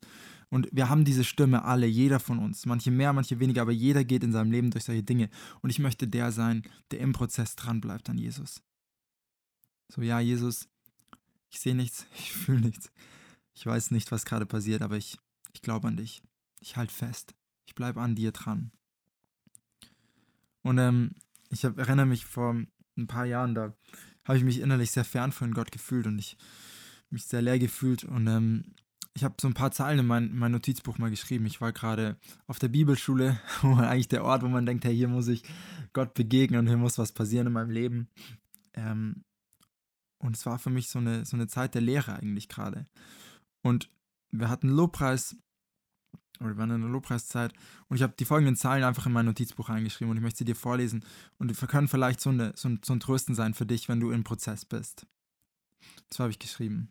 Und 0.48 0.68
wir 0.72 0.88
haben 0.88 1.04
diese 1.04 1.24
Stimme 1.24 1.64
alle, 1.64 1.86
jeder 1.86 2.20
von 2.20 2.38
uns. 2.38 2.66
Manche 2.66 2.90
mehr, 2.90 3.12
manche 3.12 3.40
weniger, 3.40 3.62
aber 3.62 3.72
jeder 3.72 4.04
geht 4.04 4.22
in 4.22 4.32
seinem 4.32 4.50
Leben 4.52 4.70
durch 4.70 4.84
solche 4.84 5.02
Dinge. 5.02 5.28
Und 5.60 5.70
ich 5.70 5.78
möchte 5.78 6.06
der 6.06 6.30
sein, 6.30 6.62
der 6.90 7.00
im 7.00 7.12
Prozess 7.12 7.56
dranbleibt 7.56 8.08
an 8.08 8.18
Jesus. 8.18 8.62
So, 9.88 10.02
ja, 10.02 10.20
Jesus, 10.20 10.68
ich 11.50 11.60
sehe 11.60 11.74
nichts, 11.74 12.06
ich 12.16 12.32
fühle 12.32 12.60
nichts. 12.60 12.90
Ich 13.54 13.66
weiß 13.66 13.90
nicht, 13.90 14.12
was 14.12 14.24
gerade 14.24 14.46
passiert, 14.46 14.82
aber 14.82 14.96
ich, 14.96 15.18
ich 15.52 15.62
glaube 15.62 15.88
an 15.88 15.96
dich. 15.96 16.22
Ich 16.60 16.76
halte 16.76 16.94
fest. 16.94 17.34
Ich 17.66 17.74
bleibe 17.74 18.00
an 18.00 18.14
dir 18.14 18.32
dran. 18.32 18.70
Und 20.62 20.78
ähm, 20.78 21.12
ich 21.50 21.64
hab, 21.64 21.78
erinnere 21.78 22.06
mich 22.06 22.24
vor 22.24 22.54
ein 22.96 23.06
paar 23.06 23.24
Jahren, 23.24 23.54
da 23.54 23.74
habe 24.24 24.38
ich 24.38 24.44
mich 24.44 24.60
innerlich 24.60 24.90
sehr 24.90 25.04
fern 25.04 25.32
von 25.32 25.54
Gott 25.54 25.70
gefühlt 25.72 26.06
und 26.06 26.18
ich 26.18 26.36
mich 27.10 27.24
sehr 27.24 27.42
leer 27.42 27.58
gefühlt. 27.58 28.04
Und 28.04 28.26
ähm, 28.26 28.74
ich 29.16 29.24
habe 29.24 29.34
so 29.40 29.48
ein 29.48 29.54
paar 29.54 29.72
Zeilen 29.72 30.00
in 30.00 30.06
mein, 30.06 30.36
mein 30.36 30.52
Notizbuch 30.52 30.98
mal 30.98 31.08
geschrieben. 31.08 31.46
Ich 31.46 31.62
war 31.62 31.72
gerade 31.72 32.18
auf 32.46 32.58
der 32.58 32.68
Bibelschule, 32.68 33.40
wo 33.62 33.68
man 33.68 33.86
eigentlich 33.86 34.08
der 34.08 34.24
Ort, 34.24 34.42
wo 34.42 34.48
man 34.48 34.66
denkt, 34.66 34.84
hey, 34.84 34.94
hier 34.94 35.08
muss 35.08 35.26
ich 35.28 35.42
Gott 35.94 36.12
begegnen 36.12 36.60
und 36.60 36.66
hier 36.66 36.76
muss 36.76 36.98
was 36.98 37.12
passieren 37.12 37.46
in 37.46 37.54
meinem 37.54 37.70
Leben. 37.70 38.08
Ähm, 38.74 39.24
und 40.18 40.36
es 40.36 40.44
war 40.44 40.58
für 40.58 40.68
mich 40.68 40.90
so 40.90 40.98
eine, 40.98 41.24
so 41.24 41.34
eine 41.34 41.48
Zeit 41.48 41.74
der 41.74 41.80
Lehre 41.80 42.14
eigentlich 42.14 42.48
gerade. 42.48 42.86
Und 43.62 43.90
wir 44.32 44.50
hatten 44.50 44.68
Lobpreis, 44.68 45.34
oder 46.38 46.50
wir 46.50 46.58
waren 46.58 46.70
in 46.72 46.82
der 46.82 46.90
Lobpreiszeit, 46.90 47.54
und 47.88 47.96
ich 47.96 48.02
habe 48.02 48.14
die 48.18 48.26
folgenden 48.26 48.56
Zahlen 48.56 48.84
einfach 48.84 49.06
in 49.06 49.12
mein 49.12 49.24
Notizbuch 49.24 49.70
eingeschrieben 49.70 50.10
und 50.10 50.18
ich 50.18 50.22
möchte 50.22 50.38
sie 50.38 50.44
dir 50.44 50.56
vorlesen. 50.56 51.06
Und 51.38 51.58
wir 51.58 51.68
können 51.68 51.88
vielleicht 51.88 52.20
so, 52.20 52.28
eine, 52.28 52.52
so, 52.54 52.68
ein, 52.68 52.80
so 52.84 52.92
ein 52.92 53.00
Trösten 53.00 53.34
sein 53.34 53.54
für 53.54 53.64
dich, 53.64 53.88
wenn 53.88 54.00
du 54.00 54.10
im 54.10 54.24
Prozess 54.24 54.66
bist. 54.66 55.06
So 56.12 56.22
habe 56.22 56.32
ich 56.32 56.38
geschrieben. 56.38 56.90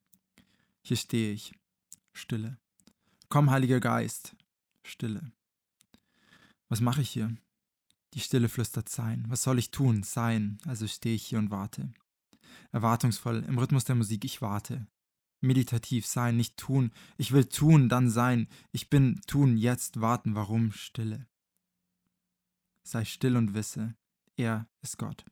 Hier 0.81 0.97
stehe 0.97 1.31
ich. 1.31 1.53
Stille. 2.15 2.57
Komm, 3.27 3.51
Heiliger 3.51 3.81
Geist. 3.81 4.35
Stille. 4.83 5.31
Was 6.69 6.79
mache 6.79 7.01
ich 7.01 7.09
hier? 7.09 7.35
Die 8.13 8.21
Stille 8.21 8.47
flüstert 8.47 8.87
Sein. 8.87 9.25
Was 9.27 9.43
soll 9.43 9.59
ich 9.59 9.71
tun? 9.71 10.01
Sein. 10.01 10.57
Also 10.65 10.87
stehe 10.87 11.15
ich 11.15 11.25
hier 11.25 11.39
und 11.39 11.51
warte. 11.51 11.91
Erwartungsvoll, 12.71 13.43
im 13.47 13.57
Rhythmus 13.57 13.83
der 13.83 13.95
Musik, 13.95 14.23
ich 14.23 14.41
warte. 14.41 14.87
Meditativ 15.41 16.07
sein, 16.07 16.37
nicht 16.37 16.55
tun. 16.55 16.91
Ich 17.17 17.33
will 17.33 17.45
tun, 17.45 17.89
dann 17.89 18.09
sein. 18.09 18.47
Ich 18.71 18.89
bin 18.89 19.19
tun, 19.27 19.57
jetzt 19.57 19.99
warten. 19.99 20.35
Warum 20.35 20.71
Stille? 20.71 21.27
Sei 22.83 23.03
still 23.03 23.35
und 23.35 23.53
wisse, 23.53 23.93
er 24.37 24.67
ist 24.81 24.97
Gott. 24.97 25.25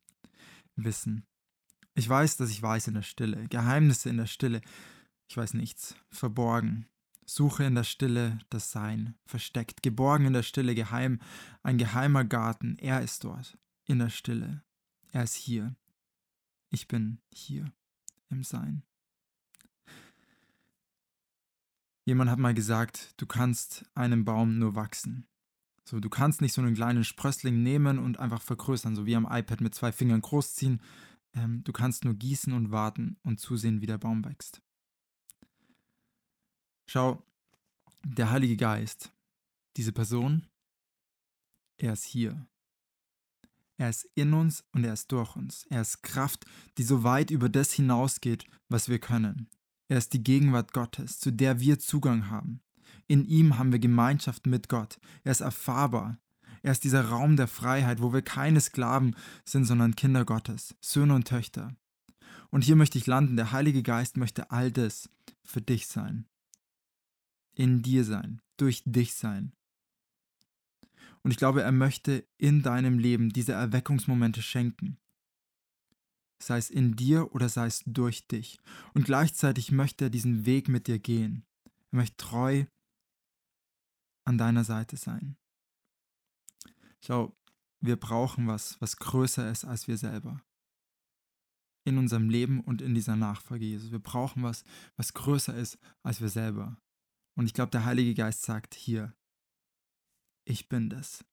Wissen. 0.76 1.26
Ich 1.96 2.10
weiß, 2.10 2.38
dass 2.38 2.50
ich 2.50 2.62
weiß 2.62 2.88
in 2.89 2.96
der 2.96 3.04
Stille. 3.04 3.48
Geheimnisse 3.48 4.10
in 4.10 4.17
der 4.17 4.26
Stille. 4.26 4.62
Ich 5.28 5.38
weiß 5.38 5.54
nichts. 5.54 5.96
Verborgen. 6.10 6.88
Suche 7.26 7.64
in 7.64 7.76
der 7.76 7.84
Stille 7.84 8.40
das 8.50 8.72
Sein. 8.72 9.16
Versteckt. 9.26 9.84
Geborgen 9.84 10.26
in 10.26 10.34
der 10.34 10.44
Stille. 10.44 10.76
Geheim. 10.76 11.20
Ein 11.62 11.78
geheimer 11.78 12.24
Garten. 12.26 12.78
Er 12.80 13.02
ist 13.02 13.24
dort. 13.24 13.58
In 13.86 14.00
der 14.00 14.10
Stille. 14.10 14.64
Er 15.12 15.24
ist 15.24 15.36
hier. 15.36 15.76
Ich 16.70 16.88
bin 16.88 17.20
hier. 17.32 17.72
Im 18.30 18.44
Sein. 18.44 18.84
Jemand 22.06 22.30
hat 22.30 22.40
mal 22.40 22.54
gesagt, 22.54 23.14
du 23.18 23.26
kannst 23.26 23.86
einen 23.96 24.26
Baum 24.26 24.58
nur 24.60 24.76
wachsen. 24.76 25.28
So, 25.86 26.00
du 26.00 26.10
kannst 26.10 26.42
nicht 26.42 26.54
so 26.54 26.62
einen 26.62 26.74
kleinen 26.74 27.04
Sprössling 27.04 27.62
nehmen 27.62 28.00
und 28.00 28.20
einfach 28.20 28.42
vergrößern, 28.42 28.96
so 28.96 29.06
wie 29.06 29.16
am 29.16 29.28
iPad 29.30 29.62
mit 29.62 29.76
zwei 29.76 29.92
Fingern 29.92 30.22
großziehen. 30.22 30.82
Ähm, 31.36 31.64
du 31.64 31.72
kannst 31.72 32.06
nur 32.06 32.16
gießen 32.16 32.54
und 32.54 32.72
warten 32.72 33.18
und 33.24 33.40
zusehen, 33.40 33.82
wie 33.82 33.86
der 33.86 33.98
Baum 33.98 34.26
wächst. 34.26 34.62
Schau, 36.86 37.24
der 38.04 38.32
Heilige 38.32 38.58
Geist, 38.58 39.12
diese 39.78 39.91
Person, 39.91 40.48
er 41.78 41.93
ist 41.93 42.06
hier. 42.06 42.48
Er 43.78 43.89
ist 43.89 44.08
in 44.15 44.34
uns 44.34 44.63
und 44.72 44.84
er 44.84 44.93
ist 44.93 45.12
durch 45.12 45.36
uns. 45.36 45.65
Er 45.69 45.82
ist 45.82 46.04
Kraft, 46.04 46.46
die 46.78 46.84
so 46.84 47.04
weit 47.04 47.32
über 47.32 47.50
das 47.50 47.74
hinausgeht, 47.74 48.46
was 48.69 48.88
wir 48.88 49.00
können. 49.00 49.50
Er 49.88 49.98
ist 49.98 50.13
die 50.13 50.24
Gegenwart 50.24 50.74
Gottes, 50.74 51.19
zu 51.19 51.32
der 51.32 51.60
wir 51.60 51.80
Zugang 51.80 52.30
haben. 52.30 52.62
In 53.08 53.26
ihm 53.26 53.58
haben 53.58 53.72
wir 53.72 53.80
Gemeinschaft 53.80 54.46
mit 54.46 54.69
Gott. 54.69 55.00
Er 55.24 55.32
ist 55.32 55.41
erfahrbar. 55.41 56.19
Er 56.62 56.72
ist 56.72 56.84
dieser 56.84 57.10
Raum 57.10 57.36
der 57.36 57.48
Freiheit, 57.48 58.02
wo 58.02 58.13
wir 58.13 58.22
keine 58.22 58.62
Sklaven 58.62 59.15
sind, 59.43 59.65
sondern 59.65 59.96
Kinder 59.96 60.24
Gottes, 60.24 60.76
Söhne 60.80 61.15
und 61.15 61.28
Töchter. 61.28 61.76
Und 62.50 62.63
hier 62.63 62.76
möchte 62.76 62.98
ich 62.98 63.08
landen. 63.08 63.36
Der 63.36 63.52
Heilige 63.52 63.84
Geist 63.84 64.15
möchte 64.15 64.52
all 64.52 64.72
das 64.72 65.10
für 65.43 65.62
dich 65.62 65.88
sein. 65.88 66.26
In 67.56 67.82
dir 67.82 68.04
sein, 68.04 68.42
durch 68.58 68.84
dich 68.86 69.13
sein. 69.13 69.54
Und 71.24 71.32
ich 71.32 71.38
glaube, 71.38 71.63
er 71.63 71.72
möchte 71.72 72.28
in 72.38 72.62
deinem 72.62 73.00
Leben 73.00 73.30
diese 73.32 73.54
Erweckungsmomente 73.54 74.42
schenken. 74.42 74.98
Sei 76.42 76.58
es 76.58 76.70
in 76.70 76.96
dir 76.96 77.34
oder 77.34 77.48
sei 77.48 77.68
es 77.68 77.84
durch 77.86 78.28
dich. 78.28 78.60
Und 78.94 79.06
gleichzeitig 79.06 79.72
möchte 79.72 80.06
er 80.06 80.10
diesen 80.10 80.46
Weg 80.46 80.68
mit 80.68 80.88
dir 80.88 81.00
gehen. 81.00 81.46
Er 81.92 81.98
möchte 81.98 82.18
treu 82.18 82.66
an 84.26 84.38
deiner 84.38 84.66
Seite 84.66 84.98
sein. 84.98 85.38
Schau, 87.06 87.36
wir 87.80 87.96
brauchen 87.96 88.48
was, 88.48 88.80
was 88.82 88.98
größer 88.98 89.50
ist 89.50 89.66
als 89.66 89.88
wir 89.88 89.98
selber. 89.98 90.42
In 91.86 91.98
unserem 91.98 92.30
Leben 92.30 92.62
und 92.62 92.82
in 92.82 92.94
dieser 92.94 93.16
Nachfolge 93.16 93.66
Jesus. 93.66 93.92
Wir 93.92 94.00
brauchen 94.00 94.44
was, 94.44 94.63
was 94.96 95.13
größer 95.13 95.56
ist 95.56 95.78
als 96.02 96.22
wir 96.22 96.30
selber. 96.30 96.78
Und 97.36 97.46
ich 97.46 97.54
glaube, 97.54 97.72
der 97.72 97.86
Heilige 97.86 98.13
Geist 98.13 98.43
sagt 98.43 98.76
hier, 98.76 99.13
ich 100.46 100.69
bin 100.69 100.89
das. 100.89 101.26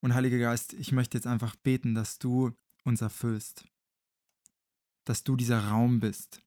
Und 0.00 0.14
Heiliger 0.14 0.38
Geist, 0.38 0.72
ich 0.72 0.92
möchte 0.92 1.18
jetzt 1.18 1.26
einfach 1.26 1.56
beten, 1.56 1.94
dass 1.94 2.18
du 2.18 2.52
uns 2.84 3.00
erfüllst. 3.00 3.64
Dass 5.04 5.24
du 5.24 5.36
dieser 5.36 5.68
Raum 5.68 6.00
bist. 6.00 6.42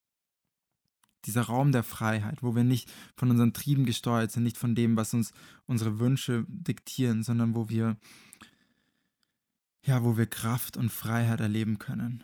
Dieser 1.26 1.44
Raum 1.44 1.72
der 1.72 1.84
Freiheit, 1.84 2.44
wo 2.44 2.56
wir 2.56 2.64
nicht 2.64 2.92
von 3.16 3.30
unseren 3.30 3.54
Trieben 3.54 3.86
gesteuert 3.86 4.32
sind, 4.32 4.44
nicht 4.44 4.58
von 4.58 4.76
dem, 4.76 4.98
was 4.98 5.14
uns 5.14 5.32
unsere 5.66 6.00
Wünsche 6.00 6.46
diktieren, 6.48 7.24
sondern 7.24 7.56
wo 7.56 7.70
wir, 7.70 7.98
ja, 9.84 10.04
wo 10.04 10.18
wir 10.18 10.26
Kraft 10.26 10.76
und 10.76 10.90
Freiheit 10.90 11.40
erleben 11.40 11.80
können. 11.80 12.24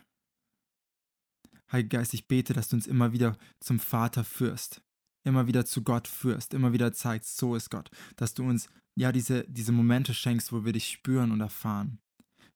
Heiliger 1.72 1.98
Geist, 1.98 2.14
ich 2.14 2.26
bete, 2.26 2.52
dass 2.52 2.68
du 2.68 2.76
uns 2.76 2.86
immer 2.86 3.12
wieder 3.12 3.36
zum 3.60 3.78
Vater 3.78 4.24
führst, 4.24 4.82
immer 5.24 5.46
wieder 5.46 5.64
zu 5.64 5.82
Gott 5.82 6.08
führst, 6.08 6.54
immer 6.54 6.72
wieder 6.72 6.92
zeigst, 6.92 7.36
so 7.36 7.54
ist 7.54 7.70
Gott, 7.70 7.90
dass 8.16 8.34
du 8.34 8.44
uns 8.44 8.68
ja 8.96 9.12
diese, 9.12 9.44
diese 9.48 9.72
Momente 9.72 10.14
schenkst, 10.14 10.52
wo 10.52 10.64
wir 10.64 10.72
dich 10.72 10.88
spüren 10.88 11.32
und 11.32 11.40
erfahren. 11.40 11.98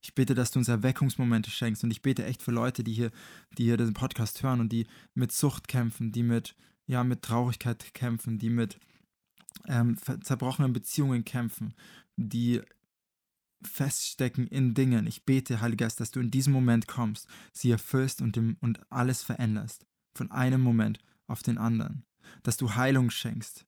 Ich 0.02 0.14
bete, 0.14 0.34
dass 0.34 0.50
du 0.50 0.58
uns 0.58 0.68
Erweckungsmomente 0.68 1.50
schenkst 1.50 1.82
und 1.82 1.90
ich 1.90 2.02
bete 2.02 2.24
echt 2.24 2.42
für 2.42 2.50
Leute, 2.50 2.84
die 2.84 2.92
hier, 2.92 3.10
die 3.56 3.64
hier 3.64 3.78
diesen 3.78 3.94
Podcast 3.94 4.42
hören 4.42 4.60
und 4.60 4.70
die 4.70 4.86
mit 5.14 5.32
Sucht 5.32 5.66
kämpfen, 5.68 6.12
die 6.12 6.22
mit, 6.22 6.54
ja, 6.86 7.04
mit 7.04 7.22
Traurigkeit 7.22 7.94
kämpfen, 7.94 8.38
die 8.38 8.50
mit 8.50 8.78
ähm, 9.66 9.96
zerbrochenen 10.22 10.74
Beziehungen 10.74 11.24
kämpfen, 11.24 11.72
die 12.16 12.60
feststecken 13.62 14.46
in 14.46 14.74
Dingen. 14.74 15.06
Ich 15.06 15.24
bete, 15.24 15.60
Heiliger 15.60 15.86
Geist, 15.86 16.00
dass 16.00 16.10
du 16.10 16.20
in 16.20 16.30
diesem 16.30 16.52
Moment 16.52 16.86
kommst, 16.86 17.28
sie 17.52 17.70
erfüllst 17.70 18.20
und, 18.20 18.36
dem, 18.36 18.56
und 18.60 18.80
alles 18.90 19.22
veränderst. 19.22 19.86
Von 20.14 20.30
einem 20.30 20.60
Moment 20.60 20.98
auf 21.26 21.42
den 21.42 21.58
anderen 21.58 22.04
dass 22.42 22.56
du 22.56 22.74
Heilung 22.74 23.10
schenkst. 23.10 23.66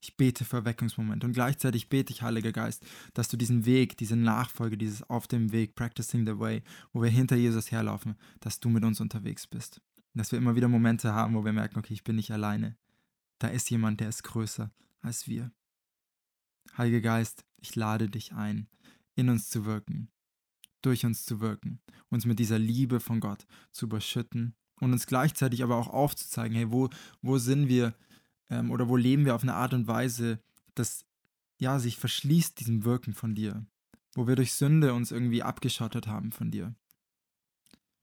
Ich 0.00 0.16
bete 0.16 0.44
für 0.44 0.58
Erweckungsmoment 0.58 1.24
und 1.24 1.32
gleichzeitig 1.32 1.88
bete 1.88 2.12
ich, 2.12 2.22
Heiliger 2.22 2.52
Geist, 2.52 2.86
dass 3.14 3.28
du 3.28 3.36
diesen 3.36 3.64
Weg, 3.64 3.96
diese 3.96 4.14
Nachfolge, 4.14 4.76
dieses 4.76 5.02
auf 5.02 5.26
dem 5.26 5.52
Weg, 5.52 5.74
practicing 5.74 6.26
the 6.26 6.38
way, 6.38 6.62
wo 6.92 7.02
wir 7.02 7.10
hinter 7.10 7.36
Jesus 7.36 7.72
herlaufen, 7.72 8.14
dass 8.40 8.60
du 8.60 8.68
mit 8.68 8.84
uns 8.84 9.00
unterwegs 9.00 9.46
bist. 9.46 9.80
Dass 10.14 10.32
wir 10.32 10.38
immer 10.38 10.54
wieder 10.54 10.68
Momente 10.68 11.12
haben, 11.12 11.34
wo 11.34 11.44
wir 11.44 11.52
merken, 11.52 11.78
okay, 11.78 11.94
ich 11.94 12.04
bin 12.04 12.16
nicht 12.16 12.30
alleine. 12.30 12.76
Da 13.38 13.48
ist 13.48 13.68
jemand, 13.70 14.00
der 14.00 14.08
ist 14.08 14.22
größer 14.22 14.70
als 15.00 15.26
wir. 15.26 15.50
Heiliger 16.76 17.00
Geist, 17.00 17.44
ich 17.56 17.74
lade 17.74 18.08
dich 18.08 18.32
ein, 18.32 18.68
in 19.14 19.28
uns 19.28 19.48
zu 19.48 19.64
wirken, 19.64 20.10
durch 20.82 21.04
uns 21.04 21.24
zu 21.24 21.40
wirken, 21.40 21.80
uns 22.10 22.26
mit 22.26 22.38
dieser 22.38 22.58
Liebe 22.58 23.00
von 23.00 23.20
Gott 23.20 23.46
zu 23.72 23.86
überschütten 23.86 24.54
und 24.80 24.92
uns 24.92 25.06
gleichzeitig 25.06 25.62
aber 25.62 25.76
auch 25.76 25.88
aufzuzeigen, 25.88 26.56
hey, 26.56 26.70
wo, 26.70 26.90
wo 27.22 27.38
sind 27.38 27.68
wir 27.68 27.94
ähm, 28.50 28.70
oder 28.70 28.88
wo 28.88 28.96
leben 28.96 29.24
wir 29.24 29.34
auf 29.34 29.42
eine 29.42 29.54
Art 29.54 29.74
und 29.74 29.86
Weise, 29.86 30.40
dass 30.74 31.04
ja 31.58 31.78
sich 31.78 31.96
verschließt 31.96 32.60
diesem 32.60 32.84
Wirken 32.84 33.14
von 33.14 33.34
dir, 33.34 33.66
wo 34.14 34.26
wir 34.26 34.36
durch 34.36 34.52
Sünde 34.52 34.94
uns 34.94 35.10
irgendwie 35.10 35.42
abgeschottet 35.42 36.06
haben 36.06 36.32
von 36.32 36.50
dir. 36.50 36.74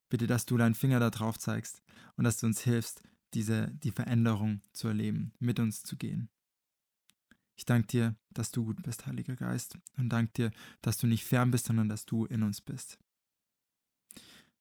Bitte, 0.09 0.27
dass 0.27 0.45
du 0.45 0.57
deinen 0.57 0.75
Finger 0.75 0.99
da 0.99 1.09
drauf 1.09 1.39
zeigst 1.39 1.81
und 2.17 2.23
dass 2.23 2.39
du 2.39 2.47
uns 2.47 2.61
hilfst, 2.61 3.03
diese, 3.33 3.71
die 3.71 3.91
Veränderung 3.91 4.61
zu 4.73 4.87
erleben, 4.87 5.33
mit 5.39 5.59
uns 5.59 5.83
zu 5.83 5.95
gehen. 5.95 6.29
Ich 7.55 7.65
danke 7.65 7.87
dir, 7.87 8.15
dass 8.31 8.51
du 8.51 8.65
gut 8.65 8.81
bist, 8.81 9.05
Heiliger 9.05 9.35
Geist, 9.35 9.77
und 9.97 10.09
danke 10.09 10.33
dir, 10.33 10.51
dass 10.81 10.97
du 10.97 11.07
nicht 11.07 11.23
fern 11.23 11.51
bist, 11.51 11.65
sondern 11.65 11.89
dass 11.89 12.05
du 12.05 12.25
in 12.25 12.43
uns 12.43 12.61
bist. 12.61 12.97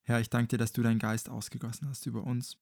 Herr, 0.02 0.20
ich 0.20 0.30
danke 0.30 0.48
dir, 0.48 0.58
dass 0.58 0.72
du 0.72 0.82
deinen 0.82 0.98
Geist 0.98 1.28
ausgegossen 1.28 1.88
hast 1.88 2.06
über 2.06 2.24
uns. 2.24 2.58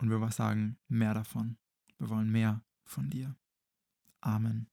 und 0.00 0.10
wir 0.10 0.30
sagen 0.30 0.78
mehr 0.88 1.12
davon. 1.12 1.58
Wir 1.98 2.08
wollen 2.08 2.30
mehr 2.30 2.62
von 2.84 3.10
dir. 3.10 3.36
Amen. 4.20 4.68